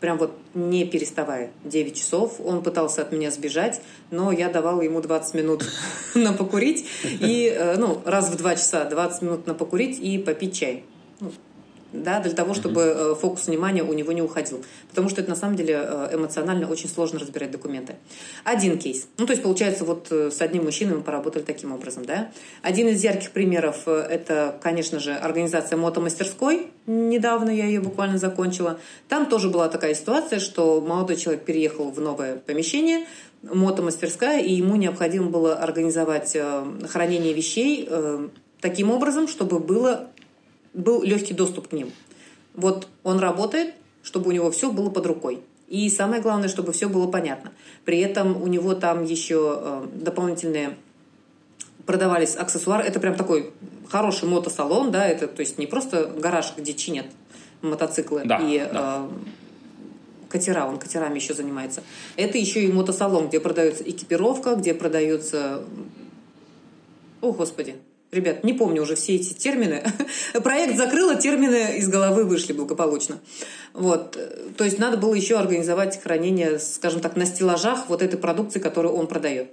[0.00, 2.40] прям вот не переставая, 9 часов.
[2.42, 5.64] Он пытался от меня сбежать, но я давала ему 20 минут
[6.14, 10.58] на покурить, и, э, ну, раз в 2 часа 20 минут на покурить и попить
[10.58, 10.84] чай.
[11.20, 11.30] Ну,
[11.92, 13.14] да, для того, чтобы mm-hmm.
[13.16, 14.64] фокус внимания у него не уходил.
[14.88, 17.96] Потому что это на самом деле э, эмоционально очень сложно разбирать документы.
[18.44, 19.08] Один кейс.
[19.18, 22.30] Ну, то есть, получается, вот э, с одним мужчиной мы поработали таким образом, да.
[22.62, 26.68] Один из ярких примеров– это, конечно же, организация мотомастерской.
[26.86, 28.78] Недавно я ее буквально закончила.
[29.08, 33.06] Там тоже была такая ситуация, что молодой человек переехал в новое помещение,
[33.42, 36.36] мотомастерская, и ему необходимо было организовать
[36.88, 37.88] хранение вещей
[38.60, 40.10] таким образом, чтобы было
[40.74, 41.92] был легкий доступ к ним.
[42.54, 45.40] Вот он работает, чтобы у него все было под рукой.
[45.68, 47.52] И самое главное, чтобы все было понятно.
[47.84, 50.76] При этом у него там еще э, дополнительные
[51.86, 52.84] продавались аксессуары.
[52.84, 53.52] Это прям такой
[53.88, 57.06] хороший мотосалон, да, это то есть не просто гараж, где чинят
[57.62, 59.08] мотоциклы да, и да.
[59.08, 61.82] Э, катера, он катерами еще занимается.
[62.16, 65.62] Это еще и мотосалон, где продается экипировка, где продается...
[67.20, 67.76] О, Господи,
[68.12, 69.84] Ребят, не помню уже все эти термины.
[70.42, 73.20] Проект закрыла, термины из головы вышли благополучно.
[73.72, 74.18] Вот.
[74.56, 78.94] То есть надо было еще организовать хранение, скажем так, на стеллажах вот этой продукции, которую
[78.94, 79.52] он продает.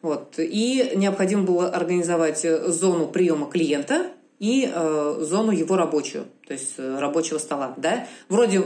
[0.00, 0.34] Вот.
[0.38, 4.06] И необходимо было организовать зону приема клиента
[4.38, 7.74] и э, зону его рабочую, то есть э, рабочего стола.
[7.76, 8.08] Да?
[8.28, 8.64] Вроде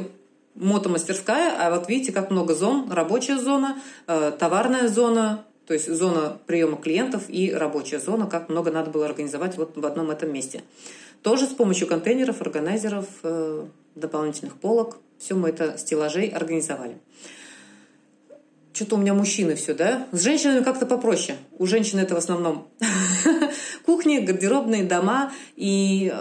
[0.55, 2.91] мотомастерская, а вот видите, как много зон.
[2.91, 8.71] Рабочая зона, э, товарная зона, то есть зона приема клиентов и рабочая зона, как много
[8.71, 10.63] надо было организовать вот в одном этом месте.
[11.23, 14.99] Тоже с помощью контейнеров, органайзеров, э, дополнительных полок.
[15.19, 16.99] Все мы это стеллажей организовали.
[18.73, 20.07] Что-то у меня мужчины все, да?
[20.13, 21.39] С женщинами как-то попроще.
[21.59, 22.69] У женщин это в основном
[23.87, 25.33] кухни, гардеробные дома.
[25.57, 26.15] И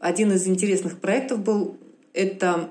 [0.00, 1.78] один из интересных проектов был
[2.12, 2.70] это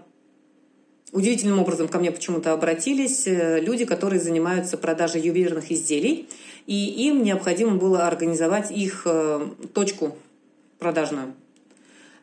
[1.16, 6.28] Удивительным образом ко мне почему-то обратились э, люди, которые занимаются продажей ювелирных изделий,
[6.66, 10.18] и им необходимо было организовать их э, точку
[10.78, 11.34] продажную.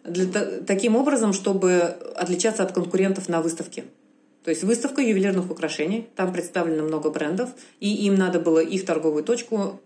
[0.04, 0.26] Для,
[0.66, 3.84] таким образом, чтобы отличаться от конкурентов на выставке.
[4.44, 7.48] То есть выставка ювелирных украшений, там представлено много брендов,
[7.80, 9.80] и им надо было их торговую точку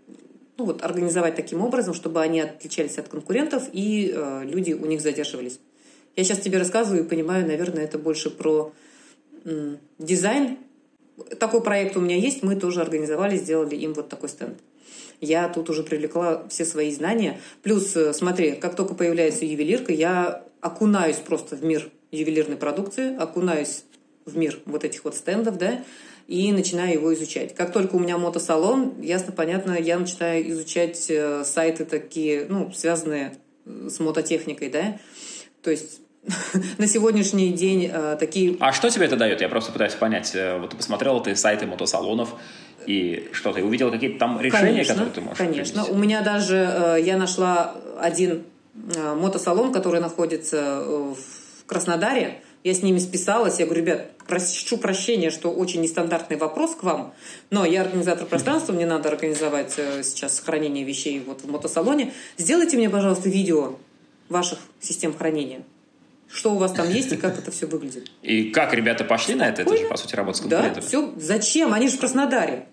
[0.59, 5.01] ну, вот, организовать таким образом, чтобы они отличались от конкурентов, и э, люди у них
[5.01, 5.61] задерживались.
[6.17, 8.73] Я сейчас тебе рассказываю и понимаю, наверное, это больше про
[9.99, 10.59] дизайн.
[11.39, 14.59] Такой проект у меня есть, мы тоже организовали, сделали им вот такой стенд.
[15.21, 17.41] Я тут уже привлекла все свои знания.
[17.63, 23.85] Плюс, э, смотри, как только появляется ювелирка, я окунаюсь просто в мир ювелирной продукции, окунаюсь
[24.27, 25.85] в мир вот этих вот стендов, да,
[26.27, 27.55] и начинаю его изучать.
[27.55, 33.37] Как только у меня мотосалон, ясно, понятно, я начинаю изучать э, сайты такие, ну, связанные
[33.65, 34.99] с мототехникой, да,
[35.63, 36.01] то есть
[36.79, 38.57] на сегодняшний день э, такие...
[38.61, 39.41] А что тебе это дает?
[39.41, 40.33] Я просто пытаюсь понять.
[40.35, 42.35] Э, вот ты посмотрел ты сайты мотосалонов,
[42.87, 45.83] и что, ты увидел какие-то там решения, конечно, которые ты можешь Конечно.
[45.83, 45.93] Принести?
[45.93, 46.57] У меня даже...
[46.57, 48.45] Э, я нашла один
[48.95, 52.41] э, мотосалон, который находится э, в Краснодаре.
[52.65, 53.61] Я с ними списалась.
[53.61, 57.15] Я говорю, ребят, прошу прощения, что очень нестандартный вопрос к вам,
[57.51, 62.13] но я организатор пространства, мне надо организовать э, сейчас хранение вещей вот в мотосалоне.
[62.37, 63.77] Сделайте мне, пожалуйста, видео
[64.29, 65.61] ваших систем хранения.
[66.31, 68.11] Что у вас там есть и как это все выглядит.
[68.23, 69.63] И как ребята пошли на это?
[69.63, 70.75] Это же, по сути, работа с конкурентами.
[70.75, 71.13] Да, все.
[71.17, 71.73] Зачем?
[71.73, 72.67] Они же в Краснодаре.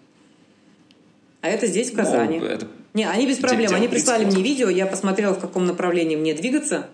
[1.42, 2.40] А это здесь, в Казани.
[2.40, 2.68] Ну, это...
[2.94, 3.74] Не, они без проблем.
[3.74, 6.90] Они прислали мне видео, я посмотрела, в каком направлении мне двигаться.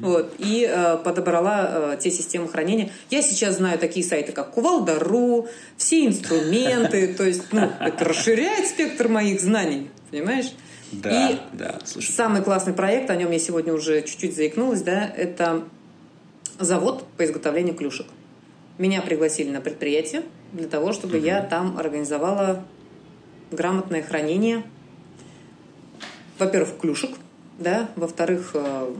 [0.00, 2.90] Вот, и э, подобрала э, те системы хранения.
[3.10, 9.08] Я сейчас знаю такие сайты, как Кувалда.ру, все инструменты, то есть, ну, это расширяет спектр
[9.08, 10.52] моих знаний, понимаешь?
[10.92, 12.10] Да, и да, слушай.
[12.12, 15.62] самый классный проект, о нем я сегодня уже чуть-чуть заикнулась, да, это
[16.58, 18.06] завод по изготовлению клюшек.
[18.78, 20.22] Меня пригласили на предприятие
[20.52, 21.26] для того, чтобы угу.
[21.26, 22.64] я там организовала
[23.50, 24.64] грамотное хранение,
[26.38, 27.10] во-первых, клюшек,
[27.58, 28.94] да, во-вторых, э,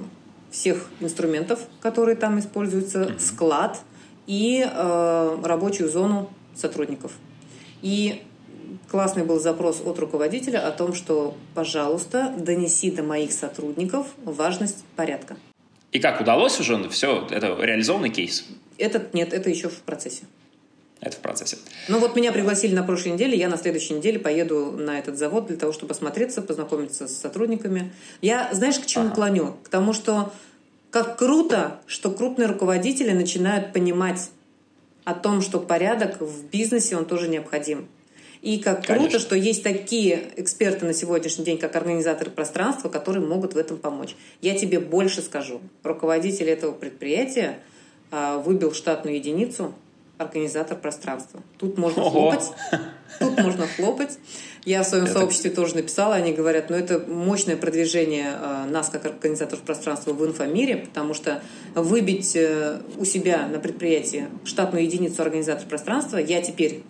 [0.50, 3.18] всех инструментов, которые там используются, угу.
[3.18, 3.80] склад
[4.26, 7.12] и э, рабочую зону сотрудников.
[7.82, 8.22] И
[8.90, 15.36] классный был запрос от руководителя о том, что, пожалуйста, донеси до моих сотрудников важность порядка.
[15.92, 17.26] И как удалось уже все?
[17.30, 18.44] Это реализованный кейс?
[18.78, 20.22] Этот нет, это еще в процессе.
[21.00, 21.56] Это в процессе.
[21.88, 25.46] Ну вот меня пригласили на прошлой неделе, я на следующей неделе поеду на этот завод
[25.46, 27.92] для того, чтобы осмотреться, познакомиться с сотрудниками.
[28.20, 29.14] Я, знаешь, к чему ага.
[29.14, 29.56] клоню?
[29.62, 30.32] К тому, что
[30.90, 34.30] как круто, что крупные руководители начинают понимать
[35.04, 37.88] о том, что порядок в бизнесе, он тоже необходим.
[38.42, 39.08] И как Конечно.
[39.08, 43.76] круто, что есть такие эксперты на сегодняшний день, как организаторы пространства, которые могут в этом
[43.76, 44.16] помочь.
[44.40, 45.60] Я тебе больше скажу.
[45.82, 47.58] Руководитель этого предприятия
[48.10, 49.74] а, выбил штатную единицу
[50.16, 51.42] организатор пространства.
[51.58, 52.10] Тут можно Ого.
[52.10, 52.50] хлопать.
[53.18, 54.18] Тут можно хлопать.
[54.64, 55.14] Я в своем это...
[55.14, 60.26] сообществе тоже написала, они говорят, ну это мощное продвижение э, нас как организаторов пространства в
[60.26, 61.42] инфомире, потому что
[61.74, 66.82] выбить э, у себя на предприятии штатную единицу организатора пространства, я теперь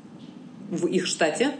[0.70, 1.52] в их штате,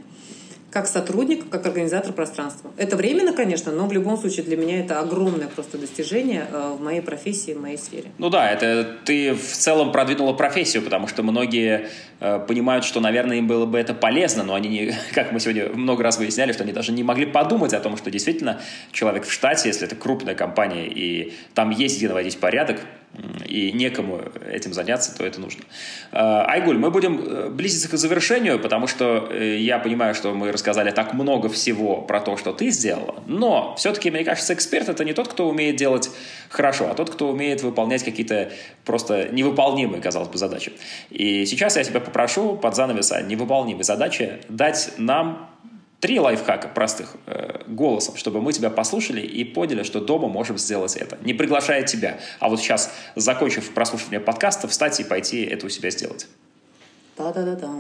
[0.71, 2.71] как сотрудник, как организатор пространства.
[2.77, 6.81] Это временно, конечно, но в любом случае для меня это огромное просто достижение э, в
[6.81, 8.13] моей профессии, в моей сфере.
[8.19, 11.89] Ну да, это ты в целом продвинула профессию, потому что многие
[12.21, 15.71] э, понимают, что, наверное, им было бы это полезно, но они, не, как мы сегодня
[15.71, 18.61] много раз выясняли, что они даже не могли подумать о том, что действительно
[18.93, 22.81] человек в штате, если это крупная компания, и там есть где наводить порядок,
[23.45, 25.65] и некому этим заняться, то это нужно.
[26.13, 30.53] Э, Айгуль, мы будем э, близиться к завершению, потому что э, я понимаю, что мы
[30.53, 35.05] рассказали так много всего про то, что ты сделала, но все-таки, мне кажется, эксперт— это
[35.05, 36.11] не тот, кто умеет делать
[36.49, 38.53] хорошо, а тот, кто умеет выполнять какие-то
[38.85, 40.73] просто невыполнимые, казалось бы, задачи.
[41.11, 45.50] И сейчас я тебя попрошу под занавеса невыполнимой задачи дать нам
[46.01, 50.97] Три лайфхака простых э, голосом, чтобы мы тебя послушали и поняли, что дома можем сделать
[50.97, 51.19] это.
[51.23, 55.91] Не приглашая тебя, а вот сейчас, закончив прослушивание подкаста, встать и пойти это у себя
[55.91, 56.27] сделать.
[57.19, 57.71] Да-да-да-да.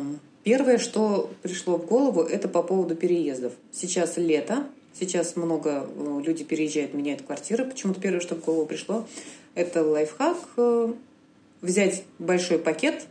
[0.44, 3.54] Первое, что пришло в голову, это по поводу переездов.
[3.72, 7.64] Сейчас лето, сейчас много э, людей переезжают, меняют квартиры.
[7.64, 9.06] Почему-то первое, что в голову пришло,
[9.54, 10.92] это лайфхак э,
[11.62, 13.06] взять большой пакет,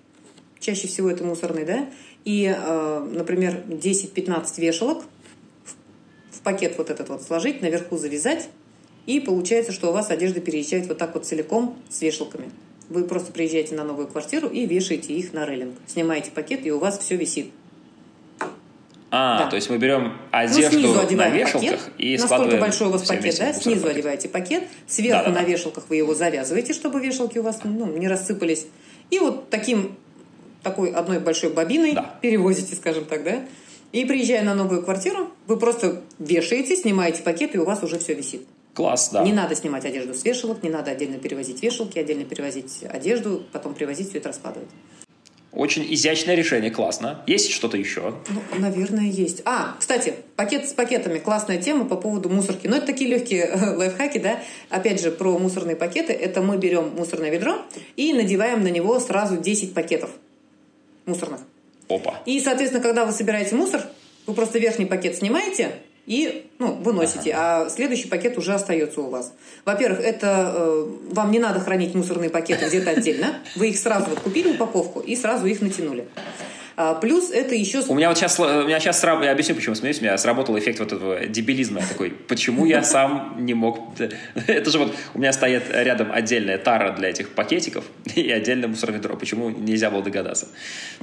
[0.60, 1.89] чаще всего это мусорный, да,
[2.26, 5.03] и, э, например, 10-15 вешалок
[6.32, 8.49] в пакет вот этот вот сложить, наверху завязать,
[9.05, 12.51] и получается, что у вас одежда переезжает вот так вот целиком с вешалками.
[12.89, 15.76] Вы просто приезжаете на новую квартиру и вешаете их на рейлинг.
[15.88, 17.51] Снимаете пакет, и у вас все висит.
[19.11, 19.49] А, да.
[19.49, 21.80] то есть мы берем одежду ну, на вешалках пакет.
[21.97, 23.53] и Насколько большой у вас пакет, да?
[23.53, 23.97] Снизу пакет.
[23.97, 27.88] одеваете пакет, сверху да, да, на вешалках вы его завязываете, чтобы вешалки у вас ну,
[27.97, 28.67] не рассыпались.
[29.09, 29.97] И вот таким
[30.64, 32.16] такой одной большой бобиной да.
[32.22, 33.45] перевозите, скажем так, да?
[33.91, 38.14] И приезжая на новую квартиру, вы просто вешаете, снимаете пакет, и у вас уже все
[38.14, 38.45] висит.
[38.76, 39.24] Класс, да.
[39.24, 43.74] Не надо снимать одежду с вешалок, не надо отдельно перевозить вешалки, отдельно перевозить одежду, потом
[43.74, 44.70] привозить, все это раскладывать.
[45.51, 47.24] Очень изящное решение, классно.
[47.26, 48.14] Есть что-то еще?
[48.30, 49.41] Ну, наверное, есть.
[49.45, 51.18] А, кстати, пакет с пакетами.
[51.18, 52.68] Классная тема по поводу мусорки.
[52.68, 54.39] Но это такие легкие э, лайфхаки, да.
[54.70, 56.14] Опять же, про мусорные пакеты.
[56.14, 57.64] Это мы берем мусорное ведро
[57.95, 60.12] и надеваем на него сразу 10 пакетов
[61.10, 61.41] мусорных.
[61.89, 62.22] Опа.
[62.26, 63.82] И, соответственно, когда вы собираете мусор,
[64.28, 65.72] вы просто верхний пакет снимаете
[66.05, 67.66] и ну, выносите, ага.
[67.66, 69.34] а следующий пакет уже остается у вас.
[69.66, 73.39] Во-первых, это э, вам не надо хранить мусорные пакеты где-то отдельно.
[73.55, 76.07] Вы их сразу вот купили упаковку и сразу их натянули.
[76.82, 77.82] А, плюс это еще...
[77.89, 80.80] У меня вот сейчас, у меня сейчас я объясню, почему смеюсь, у меня сработал эффект
[80.80, 81.82] вот этого дебилизма.
[81.82, 83.80] Я такой, почему я сам не мог...
[84.47, 87.84] Это же вот у меня стоит рядом отдельная тара для этих пакетиков
[88.15, 89.17] и отдельное мусороведро.
[89.17, 90.47] Почему нельзя было догадаться?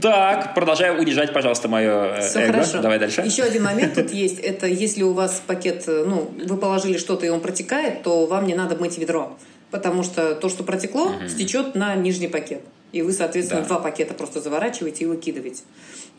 [0.01, 2.53] Так, продолжаю унижать, пожалуйста, мое Все эго.
[2.55, 2.81] Хорошо.
[2.81, 3.21] Давай дальше.
[3.21, 4.39] Еще один момент тут есть.
[4.39, 8.55] Это если у вас пакет, ну, вы положили что-то и он протекает, то вам не
[8.55, 9.37] надо мыть ведро.
[9.71, 11.29] Потому что то, что протекло, угу.
[11.29, 12.63] стечет на нижний пакет.
[12.97, 13.69] И вы, соответственно, да.
[13.69, 15.63] два пакета просто заворачиваете и выкидываете.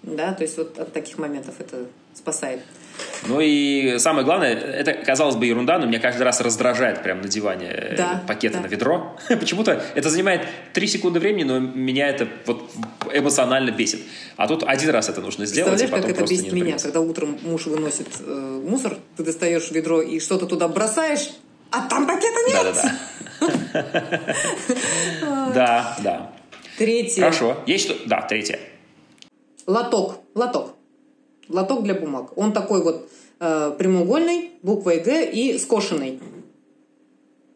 [0.03, 2.59] Да, то есть вот от таких моментов это спасает.
[3.25, 7.71] Ну и самое главное, это, казалось бы, ерунда, но меня каждый раз раздражает прям надевание
[7.71, 8.63] э, да, пакета да.
[8.63, 9.17] на ведро.
[9.27, 10.41] Почему-то это занимает
[10.73, 12.69] 3 секунды времени, но меня это вот
[13.11, 14.01] эмоционально бесит.
[14.35, 17.39] А тут один раз это нужно сделать, и потом как это бесит меня, когда утром
[17.41, 21.31] муж выносит э, мусор, ты достаешь ведро и что-то туда бросаешь,
[21.71, 22.63] а там пакета нет.
[22.63, 22.93] Да-да-да.
[25.53, 26.36] Да, да.
[26.77, 27.21] Третье.
[27.21, 27.57] Хорошо.
[27.65, 27.95] Есть что?
[28.07, 28.59] Да, третье.
[29.65, 30.19] Лоток.
[30.35, 30.77] Лоток
[31.49, 32.37] лоток для бумаг.
[32.37, 33.09] Он такой вот
[33.39, 36.19] э, прямоугольный, буквой Г и скошенный.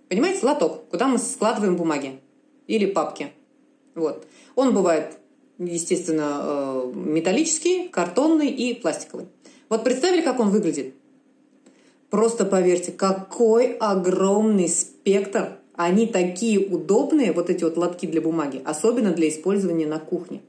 [0.10, 2.20] Понимаете, лоток, куда мы складываем бумаги
[2.68, 3.32] или папки.
[3.96, 4.26] Вот.
[4.56, 5.18] Он бывает,
[5.58, 9.28] естественно, э, металлический, картонный и пластиковый.
[9.70, 10.96] Вот представили, как он выглядит?
[12.10, 15.58] Просто поверьте, какой огромный спектр.
[15.82, 20.42] Они такие удобные, вот эти вот лотки для бумаги, особенно для использования на кухне.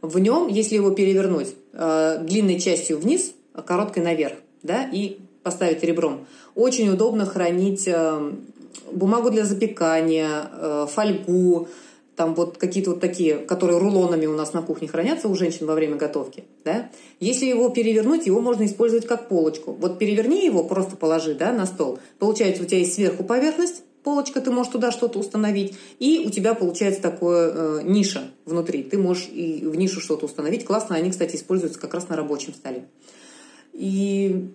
[0.00, 3.32] В нем, если его перевернуть э, длинной частью вниз,
[3.66, 8.32] короткой наверх, да, и поставить ребром, очень удобно хранить э,
[8.92, 11.66] бумагу для запекания, э, фольгу,
[12.14, 15.74] там вот какие-то вот такие, которые рулонами у нас на кухне хранятся у женщин во
[15.74, 16.90] время готовки, да.
[17.18, 19.72] Если его перевернуть, его можно использовать как полочку.
[19.72, 21.98] Вот переверни его, просто положи, да, на стол.
[22.20, 26.54] Получается, у тебя есть сверху поверхность, полочка, ты можешь туда что-то установить, и у тебя
[26.54, 28.82] получается такое э, ниша внутри.
[28.82, 30.64] Ты можешь и в нишу что-то установить.
[30.64, 32.84] Классно, они, кстати, используются как раз на рабочем столе.
[33.72, 34.48] И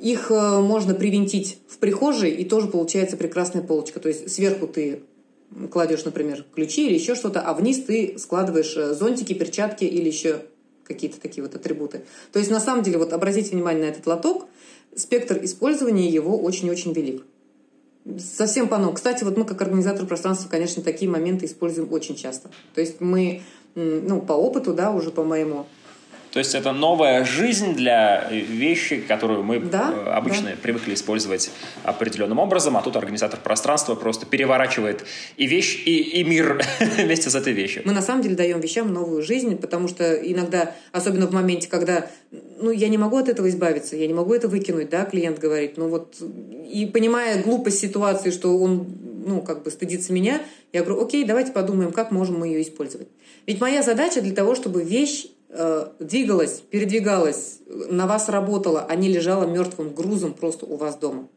[0.00, 4.00] их э, можно привинтить в прихожей, и тоже получается прекрасная полочка.
[4.00, 5.02] То есть сверху ты
[5.70, 10.42] кладешь, например, ключи или еще что-то, а вниз ты складываешь э, зонтики, перчатки или еще
[10.84, 12.04] какие-то такие вот атрибуты.
[12.32, 14.46] То есть на самом деле, вот обратите внимание на этот лоток,
[14.94, 17.24] спектр использования его очень-очень велик.
[18.18, 18.94] Совсем по-новому.
[18.94, 22.50] Кстати, вот мы как организатор пространства, конечно, такие моменты используем очень часто.
[22.74, 23.42] То есть мы,
[23.74, 25.66] ну, по опыту, да, уже по моему,
[26.36, 30.56] то есть это новая жизнь для вещи, которую мы да, э, обычно да.
[30.60, 31.50] привыкли использовать
[31.82, 35.06] определенным образом, а тут организатор пространства просто переворачивает
[35.38, 36.62] и вещь, и, и мир
[36.98, 37.84] вместе с этой вещью.
[37.86, 42.06] Мы на самом деле даем вещам новую жизнь, потому что иногда, особенно в моменте, когда
[42.60, 45.78] ну, я не могу от этого избавиться, я не могу это выкинуть, да, клиент говорит,
[45.78, 48.86] ну вот, и понимая глупость ситуации, что он,
[49.24, 50.42] ну, как бы стыдится меня,
[50.74, 53.08] я говорю, окей, давайте подумаем, как можем мы ее использовать.
[53.46, 55.28] Ведь моя задача для того, чтобы вещь э,
[55.98, 61.28] двигалась, передвигалась, на вас работала, а не лежала мертвым грузом просто у вас дома.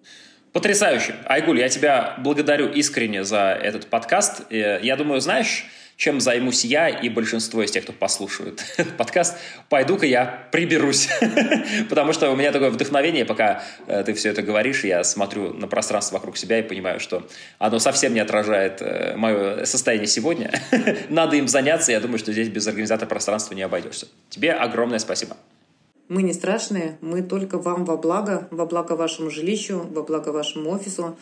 [0.51, 1.15] Потрясающе.
[1.25, 4.41] Айгуль, я тебя благодарю искренне за этот подкаст.
[4.49, 5.67] Э, я думаю, знаешь,
[5.99, 8.63] чем займусь я и большинство из тех, кто послушает
[8.97, 9.35] подкаст,
[9.67, 11.09] пойду-ка я приберусь.
[11.89, 15.67] Потому что у меня такое вдохновение, пока э, ты все это говоришь, я смотрю на
[15.67, 17.27] пространство вокруг себя и понимаю, что
[17.57, 20.53] оно совсем не отражает э, мое состояние сегодня.
[21.09, 24.07] Надо им заняться, я думаю, что здесь без организатора пространства не обойдешься.
[24.29, 25.35] Тебе огромное спасибо.
[26.07, 30.69] Мы не страшные, мы только вам во благо, во благо вашему жилищу, во благо вашему
[30.69, 31.17] офису.